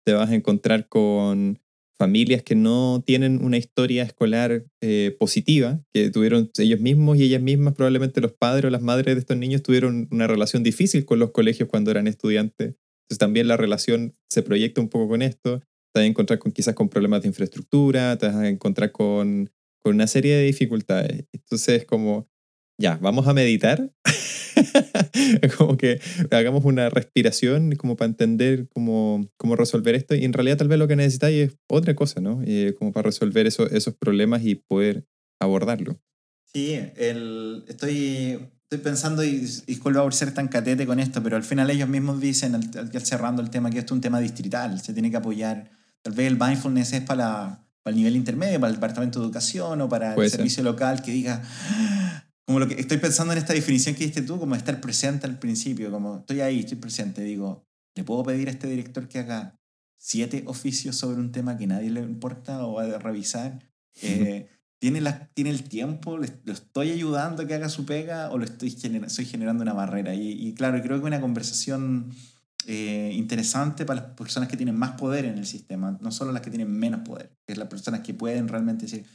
[0.05, 1.59] Te vas a encontrar con
[1.99, 7.41] familias que no tienen una historia escolar eh, positiva, que tuvieron ellos mismos y ellas
[7.41, 11.19] mismas, probablemente los padres o las madres de estos niños tuvieron una relación difícil con
[11.19, 12.75] los colegios cuando eran estudiantes.
[13.03, 15.59] Entonces también la relación se proyecta un poco con esto.
[15.93, 19.49] Te vas a encontrar con, quizás con problemas de infraestructura, te vas a encontrar con
[19.87, 21.25] con una serie de dificultades.
[21.31, 22.27] Entonces, como,
[22.77, 23.89] ya, vamos a meditar.
[25.57, 25.99] como que
[26.31, 30.15] hagamos una respiración como para entender cómo, cómo resolver esto.
[30.15, 32.41] Y en realidad tal vez lo que necesitáis es otra cosa, ¿no?
[32.45, 35.05] Eh, como para resolver eso, esos problemas y poder
[35.39, 35.99] abordarlo.
[36.45, 41.43] Sí, el, estoy, estoy pensando, y disculpa por ser tan catete con esto, pero al
[41.43, 44.81] final ellos mismos dicen, al, al, cerrando el tema, que esto es un tema distrital,
[44.81, 45.69] se tiene que apoyar.
[46.01, 49.79] Tal vez el mindfulness es para para el nivel intermedio, para el departamento de educación
[49.79, 51.41] o para el servicio local que diga,
[52.47, 55.37] como lo que estoy pensando en esta definición que diste tú, como estar presente al
[55.37, 59.59] principio, como estoy ahí, estoy presente, digo, ¿le puedo pedir a este director que haga
[59.99, 63.59] siete oficios sobre un tema que nadie le importa o va a revisar?
[64.03, 64.47] Eh,
[64.79, 66.19] ¿tiene, la, ¿Tiene el tiempo?
[66.19, 70.13] ¿Lo estoy ayudando a que haga su pega o lo estoy, estoy generando una barrera?
[70.13, 72.13] Y, y claro, creo que una conversación
[72.67, 76.43] eh, interesante para las personas que tienen más poder en el sistema, no solo las
[76.43, 79.05] que tienen menos poder, que es las personas que pueden realmente decir,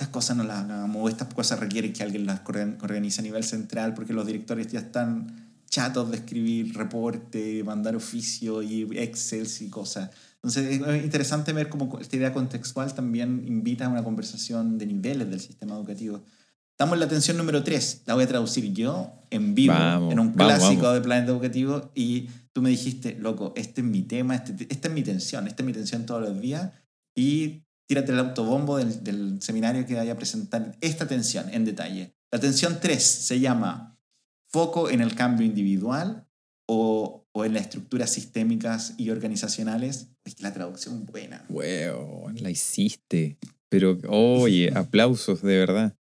[0.00, 3.92] estas cosas no las hagamos, estas cosas requieren que alguien las organice a nivel central,
[3.92, 10.10] porque los directores ya están chatos de escribir reporte, mandar oficio y Excel y cosas.
[10.36, 15.28] Entonces es interesante ver cómo esta idea contextual también invita a una conversación de niveles
[15.28, 16.22] del sistema educativo.
[16.70, 20.32] Estamos en la atención número 3, la voy a traducir yo en vivo, en un
[20.32, 24.88] clásico de planeta educativo y tú me dijiste, loco, este es mi tema, este, esta
[24.88, 26.70] es mi tensión, esta es mi tensión todos los días
[27.14, 32.14] y tírate el autobombo del, del seminario que vaya a presentar esta tensión en detalle.
[32.30, 33.98] La tensión 3 se llama
[34.46, 36.24] foco en el cambio individual
[36.68, 40.06] o, o en las estructuras sistémicas y organizacionales.
[40.24, 41.44] Es la traducción buena.
[41.48, 43.38] Wow, la hiciste.
[43.68, 45.96] Pero, oye, aplausos, de verdad.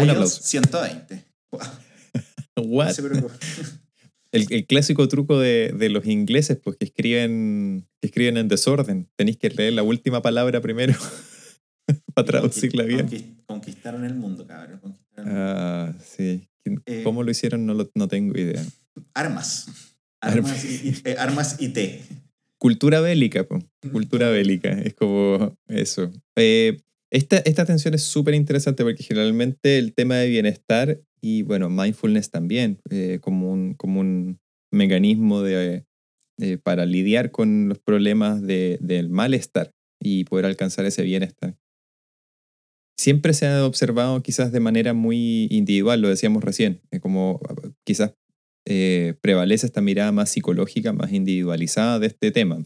[0.00, 0.40] Un aplauso.
[0.42, 1.26] 120.
[2.56, 2.94] What?
[4.32, 9.10] El, el, clásico truco de, de, los ingleses, pues que escriben, que escriben en desorden.
[9.14, 10.94] Tenéis que leer la última palabra primero
[12.16, 13.08] para traducirla bien.
[13.46, 14.80] Conquistaron el mundo, cabrón.
[15.16, 16.48] Ah, sí.
[16.86, 17.66] Eh, ¿Cómo lo hicieron?
[17.66, 18.64] No, lo, no tengo idea.
[19.12, 19.66] Armas.
[20.20, 22.02] Armas, y, eh, armas y té.
[22.58, 23.64] Cultura bélica, pues.
[23.92, 24.70] Cultura bélica.
[24.70, 26.10] Es como eso.
[26.36, 26.80] Eh,
[27.10, 32.30] esta, esta tensión es súper interesante porque generalmente el tema de bienestar y bueno, mindfulness
[32.30, 35.84] también, eh, como, un, como un mecanismo de,
[36.62, 39.70] para lidiar con los problemas de, del malestar
[40.00, 41.56] y poder alcanzar ese bienestar.
[42.96, 47.40] Siempre se ha observado quizás de manera muy individual, lo decíamos recién, como
[47.84, 48.14] quizás
[48.66, 52.64] eh, prevalece esta mirada más psicológica, más individualizada de este tema.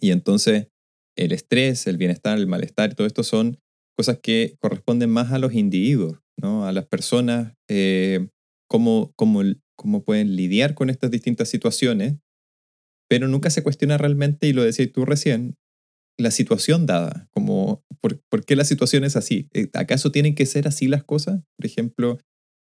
[0.00, 0.68] Y entonces
[1.16, 3.58] el estrés, el bienestar, el malestar, todo esto son
[3.96, 6.66] cosas que corresponden más a los individuos, ¿no?
[6.66, 8.28] a las personas, eh,
[8.68, 12.14] cómo, cómo pueden lidiar con estas distintas situaciones,
[13.08, 15.56] pero nunca se cuestiona realmente, y lo decías tú recién,
[16.20, 19.48] la situación dada, como ¿por, ¿por, qué la situación es así?
[19.52, 21.42] Eh, ¿Acaso tienen que ser así las cosas?
[21.56, 22.18] Por ejemplo,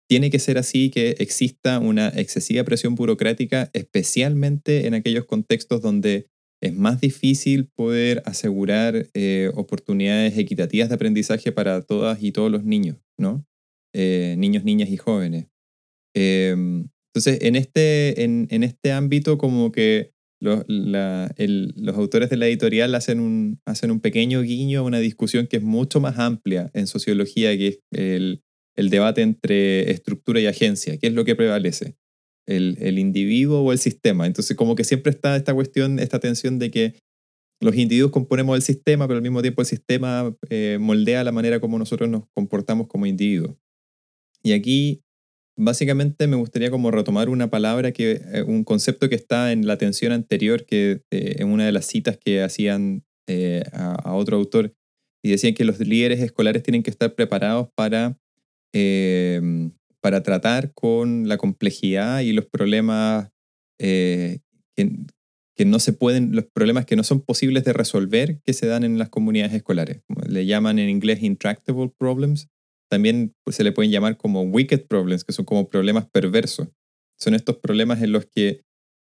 [0.08, 6.26] ¿tiene que ser así que exista una excesiva presión burocrática, especialmente en aquellos contextos donde
[6.62, 12.64] es más difícil poder asegurar eh, oportunidades equitativas de aprendizaje para todas y todos los
[12.64, 13.46] niños, ¿no?
[13.94, 15.46] Eh, niños, niñas y jóvenes.
[16.14, 22.46] Em, entonces, en este, en, en, este ámbito, como que los, los autores de la
[22.46, 26.70] editorial hacen un, hacen un pequeño guiño a una discusión que es mucho más amplia
[26.72, 28.42] en sociología, que es el,
[28.76, 31.96] el debate entre estructura y agencia, qué es lo que prevalece,
[32.46, 34.26] el, el, individuo o el sistema.
[34.26, 36.94] Entonces, como que siempre está esta cuestión, esta tensión de que
[37.60, 41.60] los individuos componemos el sistema, pero al mismo tiempo el sistema eh, moldea la manera
[41.60, 43.56] como nosotros nos comportamos como individuos.
[44.42, 45.02] Y aquí
[45.60, 49.76] básicamente me gustaría como retomar una palabra, que, eh, un concepto que está en la
[49.76, 54.74] tensión anterior, que eh, en una de las citas que hacían eh, a, otro autor,
[55.22, 58.16] y decían que los líderes escolares tienen que estar preparados para,
[60.00, 63.28] para tratar con la complejidad y los problemas
[63.78, 64.40] que,
[65.60, 68.82] que no se pueden, los problemas que no son posibles de resolver que se dan
[68.82, 70.00] en las comunidades escolares.
[70.26, 72.48] Le llaman en inglés intractable problems,
[72.90, 76.68] también pues, se le pueden llamar como wicked problems, que son como problemas perversos.
[77.18, 78.62] Son estos problemas en los que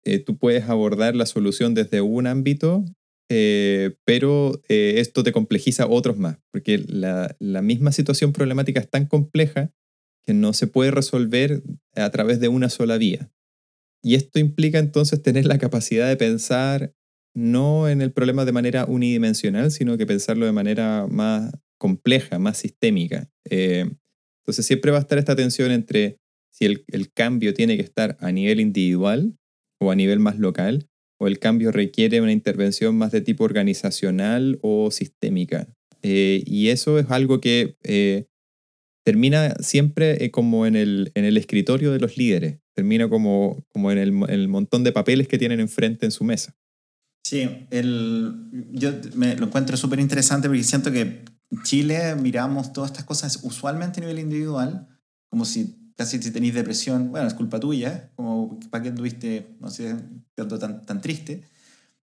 [0.03, 2.85] eh, tú puedes abordar la solución desde un ámbito,
[3.29, 8.89] eh, pero eh, esto te complejiza otros más, porque la, la misma situación problemática es
[8.89, 9.71] tan compleja
[10.25, 11.61] que no se puede resolver
[11.95, 13.31] a través de una sola vía.
[14.03, 16.93] Y esto implica entonces tener la capacidad de pensar
[17.35, 22.57] no en el problema de manera unidimensional, sino que pensarlo de manera más compleja, más
[22.57, 23.29] sistémica.
[23.49, 23.89] Eh,
[24.41, 26.17] entonces siempre va a estar esta tensión entre
[26.51, 29.37] si el, cambio tiene que estar a nivel individual
[29.79, 30.87] o a nivel más local,
[31.19, 35.67] o el cambio requiere una intervención más de tipo organizacional o sistémica.
[36.01, 38.25] Eh, y eso es algo que eh,
[39.05, 43.97] termina siempre como en el, en el escritorio de los líderes, termina como, como en,
[43.97, 46.55] el, montón de papeles que tienen enfrente en su mesa.
[47.25, 48.33] Sí, el,
[48.71, 51.23] yo me lo encuentro súper interesante porque siento que
[51.63, 54.87] Chile miramos todas estas cosas usualmente a nivel individual,
[55.29, 59.69] como si casi si tenéis depresión, bueno, es culpa tuya, como para qué anduviste, no
[59.69, 59.95] sé,
[60.35, 61.43] tan, tan triste.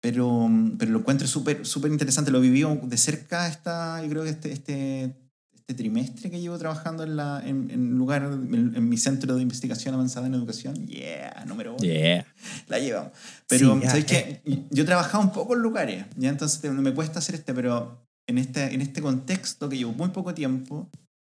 [0.01, 4.31] Pero, pero lo encuentro súper súper interesante, lo viví de cerca esta, yo creo que
[4.31, 5.17] este, este,
[5.55, 9.95] este trimestre que llevo trabajando en, la, en, en lugar, en, mi centro de investigación
[9.95, 10.87] avanzada en educación.
[10.87, 11.83] Yeah, número uno.
[11.83, 12.27] Yeah.
[12.67, 13.13] La llevamos.
[13.47, 14.43] Pero, ¿sabéis qué?
[14.71, 16.31] Yo he trabajado un poco en lugares, ¿ya?
[16.31, 20.35] Entonces me cuesta hacer este, pero en este, en este contexto que llevo muy poco
[20.35, 20.91] tiempo,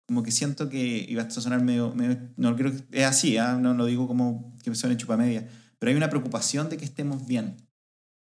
[0.08, 1.94] como que siento que, iba a sonar medio,
[2.36, 3.58] no creo que es así, ¿ah?
[3.60, 7.28] no lo digo como que suene chupa media, pero hay una preocupación de que estemos
[7.28, 7.58] bien.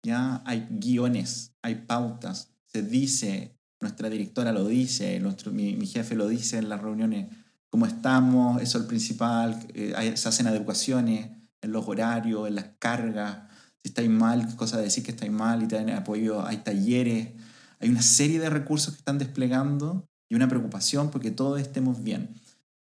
[0.03, 6.15] Ya hay guiones, hay pautas, se dice, nuestra directora lo dice, nuestro, mi, mi jefe
[6.15, 7.27] lo dice en las reuniones,
[7.69, 11.29] cómo estamos, eso es el principal, eh, se hacen adecuaciones
[11.61, 13.49] en los horarios, en las cargas,
[13.83, 17.33] si estáis mal, cosa decir que estáis mal y te dan apoyo, hay talleres,
[17.79, 22.35] hay una serie de recursos que están desplegando y una preocupación porque todos estemos bien.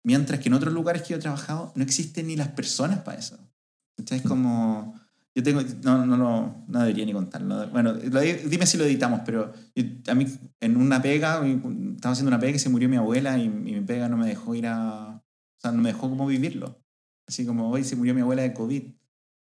[0.02, 3.18] Mientras que en otros lugares que yo he trabajado no existen ni las personas para
[3.18, 3.38] eso.
[3.98, 4.98] Entonces, como...
[5.34, 5.62] Yo tengo...
[5.82, 7.68] No, no, no, no debería ni contarlo.
[7.68, 9.52] Bueno, dime si lo editamos, pero
[10.08, 10.26] a mí
[10.60, 14.08] en una pega, estaba haciendo una pega y se murió mi abuela y, mi pega
[14.08, 15.16] no me dejó ir a...
[15.16, 16.82] O sea, no me dejó como vivirlo.
[17.28, 18.82] Así como hoy se murió mi abuela de COVID.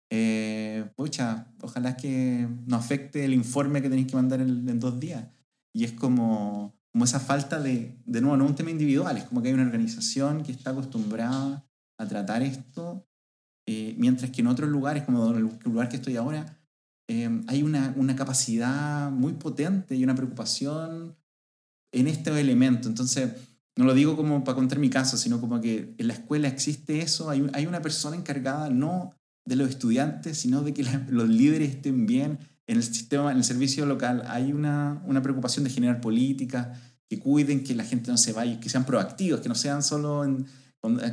[0.09, 5.25] Eh, pucha, ojalá que no afecte el informe que tenéis que mandar en, dos días.
[5.73, 9.41] Y es como, como esa falta de, de nuevo, no un tema individual, es como
[9.41, 13.07] que hay una organización que está acostumbrada a tratar esto,
[13.67, 16.59] eh, mientras que en otros lugares, como el lugar que estoy ahora,
[17.07, 21.15] eh, hay una, una capacidad muy potente y una preocupación
[21.91, 22.87] en este elemento.
[22.87, 23.31] Entonces,
[23.75, 27.01] no lo digo como para contar mi caso, sino como que en la escuela existe
[27.01, 29.13] eso, hay, hay una persona encargada no
[29.45, 32.39] de los estudiantes, sino de que los líderes estén bien.
[32.67, 37.19] En el sistema, en el servicio local, hay una, una preocupación de generar políticas que
[37.19, 40.47] cuiden que la gente no se vaya, que sean proactivos, que no sean solo en,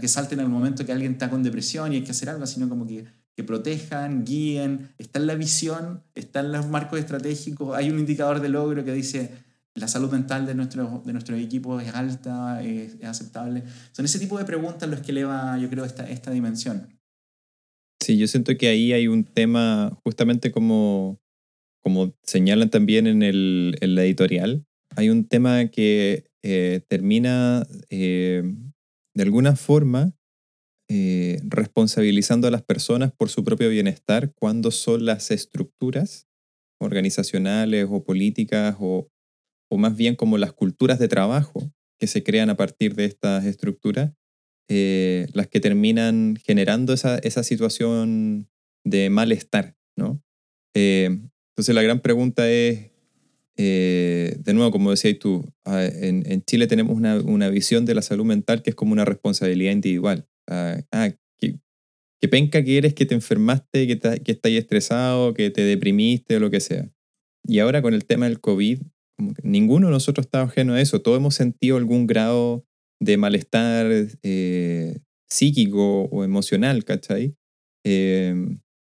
[0.01, 2.47] que salten en el momento que alguien está con depresión y hay que hacer algo,
[2.47, 3.05] sino como que,
[3.37, 8.41] que protejan, guíen, está en la visión, está en los marcos estratégicos, hay un indicador
[8.41, 9.30] de logro que dice
[9.74, 13.64] la salud mental de nuestro, de nuestro equipo es alta, es, es aceptable.
[13.93, 16.89] Son ese tipo de preguntas los que eleva, yo creo, esta, esta dimensión.
[18.03, 21.21] Sí, yo siento que ahí hay un tema, justamente como,
[21.85, 28.43] como señalan también en, el, editorial, hay un tema que eh, termina eh,
[29.15, 30.17] de alguna forma
[30.91, 36.27] eh, responsabilizando a las personas por su propio bienestar cuando son las estructuras
[36.81, 39.09] organizacionales o políticas o,
[39.71, 43.45] o más bien como las culturas de trabajo que se crean a partir de estas
[43.45, 44.13] estructuras,
[44.69, 48.49] eh, las que terminan generando esa, esa situación
[48.85, 50.23] de malestar, ¿no?
[50.75, 51.21] Eh,
[51.53, 52.91] entonces la gran pregunta es,
[53.57, 58.03] eh, de nuevo, como decías tú, ah, en, Chile tenemos una, una, visión de la
[58.03, 60.27] salud mental que es como una responsabilidad individual.
[60.49, 65.63] Ah, ah que, penca que eres que te enfermaste, que, que estás estresado, que te
[65.63, 66.89] deprimiste o lo que sea.
[67.45, 68.81] Y ahora con el tema del COVID,
[69.43, 71.03] ninguno de nosotros está ajeno a eso.
[71.03, 72.65] Todos hemos sentido algún grado
[73.03, 73.87] de malestar
[74.23, 74.99] eh,
[75.29, 77.35] psíquico o emocional, ¿cachai?
[77.85, 78.35] Eh,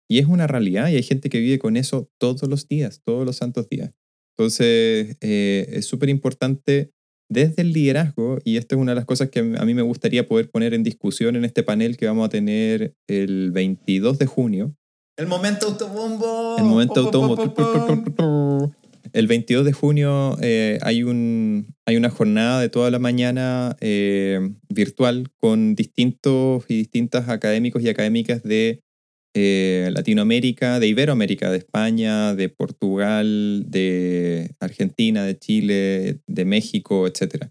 [0.09, 3.25] y es una realidad y hay gente que vive con eso todos los días, todos
[3.25, 3.95] los santos días.
[4.37, 6.91] Entonces, eh, es súper importante
[7.31, 10.29] desde el liderazgo, y esta es una de las cosas que a mí me gustaría
[10.29, 14.77] poder poner en discusión en este panel que vamos a tener el 22 de junio.
[15.17, 16.57] El momento autobombo.
[16.59, 18.75] El momento autobombo.
[19.12, 24.40] El 22 de junio eh, hay, un, hay una jornada de toda la mañana eh,
[24.68, 28.82] virtual con distintos y distintas académicos y académicas de
[29.34, 37.50] eh, Latinoamérica, de Iberoamérica, de España, de Portugal, de Argentina, de Chile, de México, etc.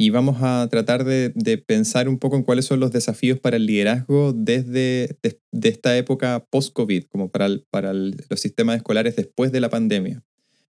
[0.00, 3.66] y vamos a tratar de, pensar un poco en cuáles son los desafíos para el
[3.66, 9.68] liderazgo desde de, esta época post-COVID, como para, para los sistemas escolares después de la
[9.68, 10.24] pandemia.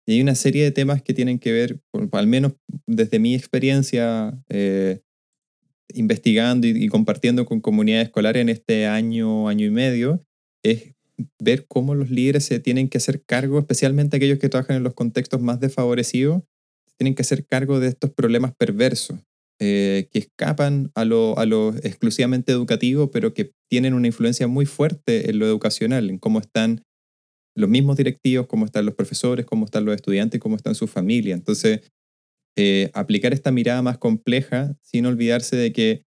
[0.05, 2.55] Y hay una serie de temas que tienen que ver, al menos
[2.89, 5.01] desde mi experiencia, eh,
[5.95, 10.27] investigando y, compartiendo con comunidades escolares en este año, año y medio,
[10.65, 10.95] es
[11.39, 14.95] ver cómo los líderes se tienen que hacer cargo, especialmente aquellos que trabajan en los
[14.95, 16.43] contextos más desfavorecidos,
[17.01, 19.21] tienen que hacer cargo de estos problemas perversos
[19.59, 21.35] eh, que escapan a lo,
[21.83, 26.83] exclusivamente educativo, pero que tienen una influencia muy fuerte en lo educacional, en cómo están
[27.57, 31.39] los mismos directivos, cómo están los profesores, cómo están los estudiantes, cómo están sus familias.
[31.39, 31.91] Entonces,
[32.59, 36.05] eh, aplicar esta mirada más compleja sin olvidarse de que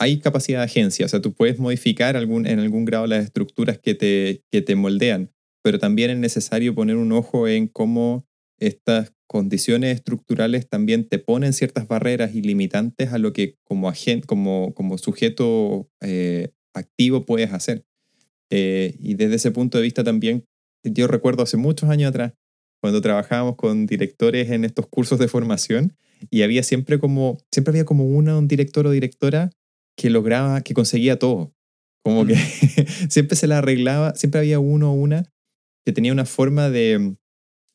[0.00, 3.94] hay capacidad de agencia, o sea, tú puedes modificar en algún grado las estructuras que
[3.94, 5.30] te, que te moldean,
[5.62, 8.26] pero también es necesario poner un ojo en cómo
[8.58, 14.26] estas condiciones estructurales también te ponen ciertas barreras y limitantes a lo que como, agente,
[14.26, 17.84] como, como sujeto eh, activo puedes hacer.
[18.50, 20.44] Eh, y desde ese punto de vista también,
[20.84, 22.34] yo recuerdo hace muchos años atrás,
[22.80, 25.96] cuando trabajábamos con directores en estos cursos de formación
[26.30, 29.50] y había siempre como, siempre había como una, un director o directora
[29.96, 31.54] que lograba, que conseguía todo.
[32.04, 32.34] Como que
[33.08, 35.24] siempre se la arreglaba, siempre había uno o una
[35.84, 37.16] que tenía una forma de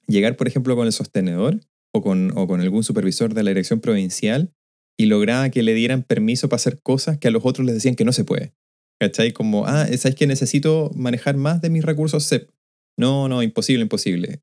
[0.07, 1.59] llegar, por ejemplo, con el sostenedor
[1.93, 4.53] o con, o con algún supervisor de la dirección provincial
[4.99, 7.95] y lograba que le dieran permiso para hacer cosas que a los otros les decían
[7.95, 8.53] que no se puede.
[8.99, 9.31] ¿Cachai?
[9.31, 12.49] Como, ah, ¿sabes que necesito manejar más de mis recursos CEP?
[12.97, 14.41] No, no, imposible, imposible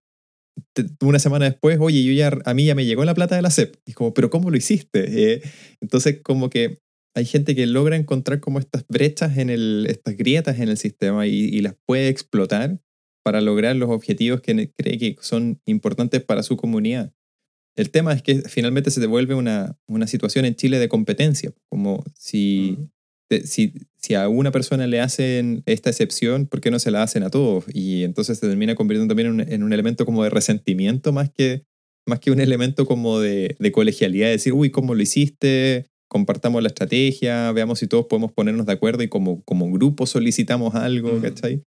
[1.02, 3.50] una semana después, oye, yo ya, a mí ya me llegó la plata de la
[3.50, 3.76] CEP.
[3.86, 5.34] Y como, pero ¿cómo lo hiciste?
[5.34, 5.42] Eh,
[5.80, 6.78] entonces, como que
[7.14, 11.26] hay gente que logra encontrar como estas brechas, en el, estas grietas en el sistema
[11.26, 12.80] y, las puede explotar
[13.24, 17.12] para lograr los objetivos que cree que son importantes para su comunidad.
[17.76, 22.04] El tema es que finalmente se devuelve una, una situación en Chile de competencia, como
[22.14, 22.78] si
[23.44, 27.22] si, si a una persona le hacen esta excepción, ¿por qué no se la hacen
[27.22, 27.64] a todos?
[27.72, 31.30] Y entonces se termina convirtiendo también en un, en un elemento como de resentimiento más
[31.30, 31.64] que,
[32.06, 35.86] más que un elemento como de, de, colegialidad, de decir, uy, ¿cómo lo hiciste?
[36.08, 40.74] Compartamos la estrategia, veamos si todos podemos ponernos de acuerdo y como, como grupo solicitamos
[40.74, 41.62] algo, ¿cachai?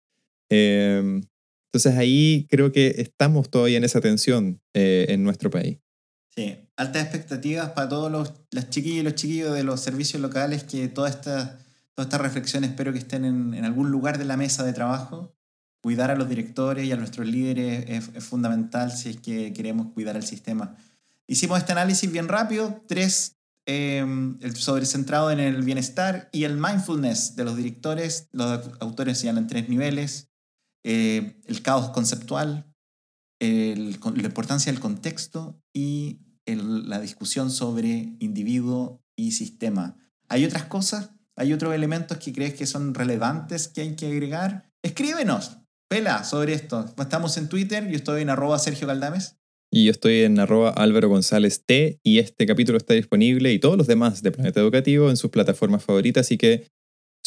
[0.50, 1.22] Eh,
[1.68, 5.80] entonces ahí creo que estamos todavía en esa tensión eh, en nuestro país.
[6.36, 10.64] Sí, altas expectativas para todos los las chiquillas y los chiquillos de los servicios locales,
[10.64, 11.56] que todas estas
[11.96, 15.34] toda esta reflexiones espero que estén en, en, algún lugar de la mesa de trabajo.
[15.82, 19.94] Cuidar a los directores y a nuestros líderes es, es fundamental si es que queremos
[19.94, 20.76] cuidar el sistema.
[21.28, 23.38] Hicimos este análisis bien rápido, tres
[23.70, 24.00] eh,
[24.40, 28.30] el sobrecentrado en el bienestar y el mindfulness de los directores.
[28.32, 30.30] Los autores señalan tres niveles.
[30.90, 32.74] Eh, el caos conceptual,
[33.42, 39.98] la importancia del contexto y la discusión sobre individuo y sistema.
[40.30, 41.12] ¿Hay otras cosas?
[41.36, 44.72] ¿Hay otros elementos que crees que son relevantes que hay que agregar?
[44.82, 45.58] Escríbenos,
[45.90, 46.86] pela sobre esto.
[46.98, 49.36] Estamos en Twitter, yo estoy en arroba Sergio Galdames.
[49.70, 53.78] Y yo estoy en arroba Álvaro González T y este capítulo está disponible y todos
[53.78, 56.66] los demás de Planeta Educativo en sus plataformas favoritas, así que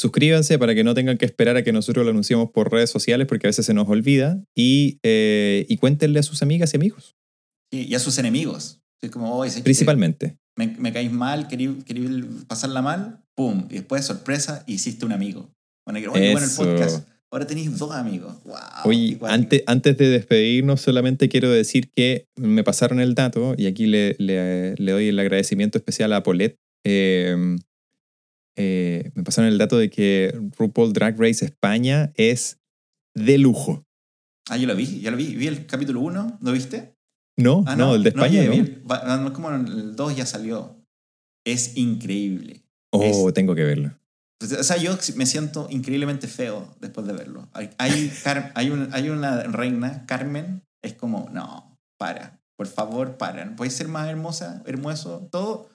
[0.01, 3.27] suscríbanse para que no tengan que esperar a que nosotros lo anunciemos por redes sociales
[3.27, 7.17] porque a veces se nos olvida y, eh, y cuéntenle a sus amigas y amigos.
[7.73, 8.81] Y, y a sus enemigos.
[9.63, 10.37] Principalmente.
[10.57, 11.69] me, me caís mal, querí
[12.47, 15.51] pasarla mal, pum, y después, sorpresa, hiciste un amigo.
[15.87, 17.07] Bueno, que, bueno, el podcast.
[17.33, 18.43] Ahora tenéis dos amigos.
[18.45, 18.57] Wow.
[18.85, 23.87] Oye, antes, antes de despedirnos, solamente quiero decir que me pasaron el dato, y aquí
[23.87, 26.57] le, le- le doy el agradecimiento especial a Paulette.
[26.87, 27.57] eh,
[28.57, 32.59] eh, me pasaron el dato de que RuPaul Drag Race España es
[33.15, 33.85] de lujo.
[34.49, 35.37] Ah, yo lo vi, ya lo vi.
[35.37, 36.97] Vi el capítulo 1, ¿lo viste?
[37.39, 38.65] No, Ah, no, el de España vi- no.
[38.65, 38.83] vi
[39.23, 40.77] no, como el 2 ya salió.
[41.47, 42.65] Es increíble.
[42.93, 43.97] Oh, es- tengo que verlo.
[44.39, 47.49] Pues, O sea, yo me siento increíblemente feo después de verlo.
[47.53, 48.11] Hay, hay,
[48.55, 53.45] hay, un- hay una reina, Carmen, es como, no, para, por favor, para.
[53.45, 55.29] ¿No ¿Puedes ser más hermosa, hermoso?
[55.31, 55.70] Todo.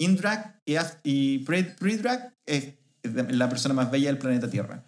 [0.00, 4.84] In drag y, y pre-drag es la persona más bella del planeta Tierra.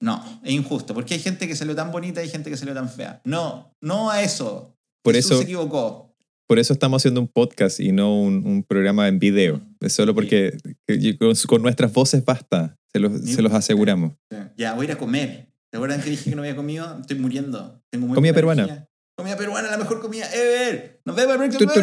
[0.00, 2.72] No, es injusto, porque hay gente que salió tan bonita y hay gente que salió
[2.72, 3.20] tan fea.
[3.24, 4.76] No, no a eso.
[5.02, 6.06] Por Jesús eso- se equivocó.
[6.46, 9.60] Por eso estamos haciendo un podcast y no un, un programa en video.
[9.80, 12.76] Es solo porque que- con, con nuestras voces basta.
[12.90, 14.12] Se los, se los aseguramos.
[14.56, 15.52] Ya, voy a ir a comer.
[15.70, 16.98] ¿Te acuerdan que dije que no había comido?
[17.00, 17.82] Estoy muriendo.
[17.90, 18.62] Tengo muy Comida peruana.
[18.62, 18.88] energía.
[19.14, 21.02] Comida peruana, la mejor comida ever.
[21.04, 21.82] Nos vemos el Tu, próximo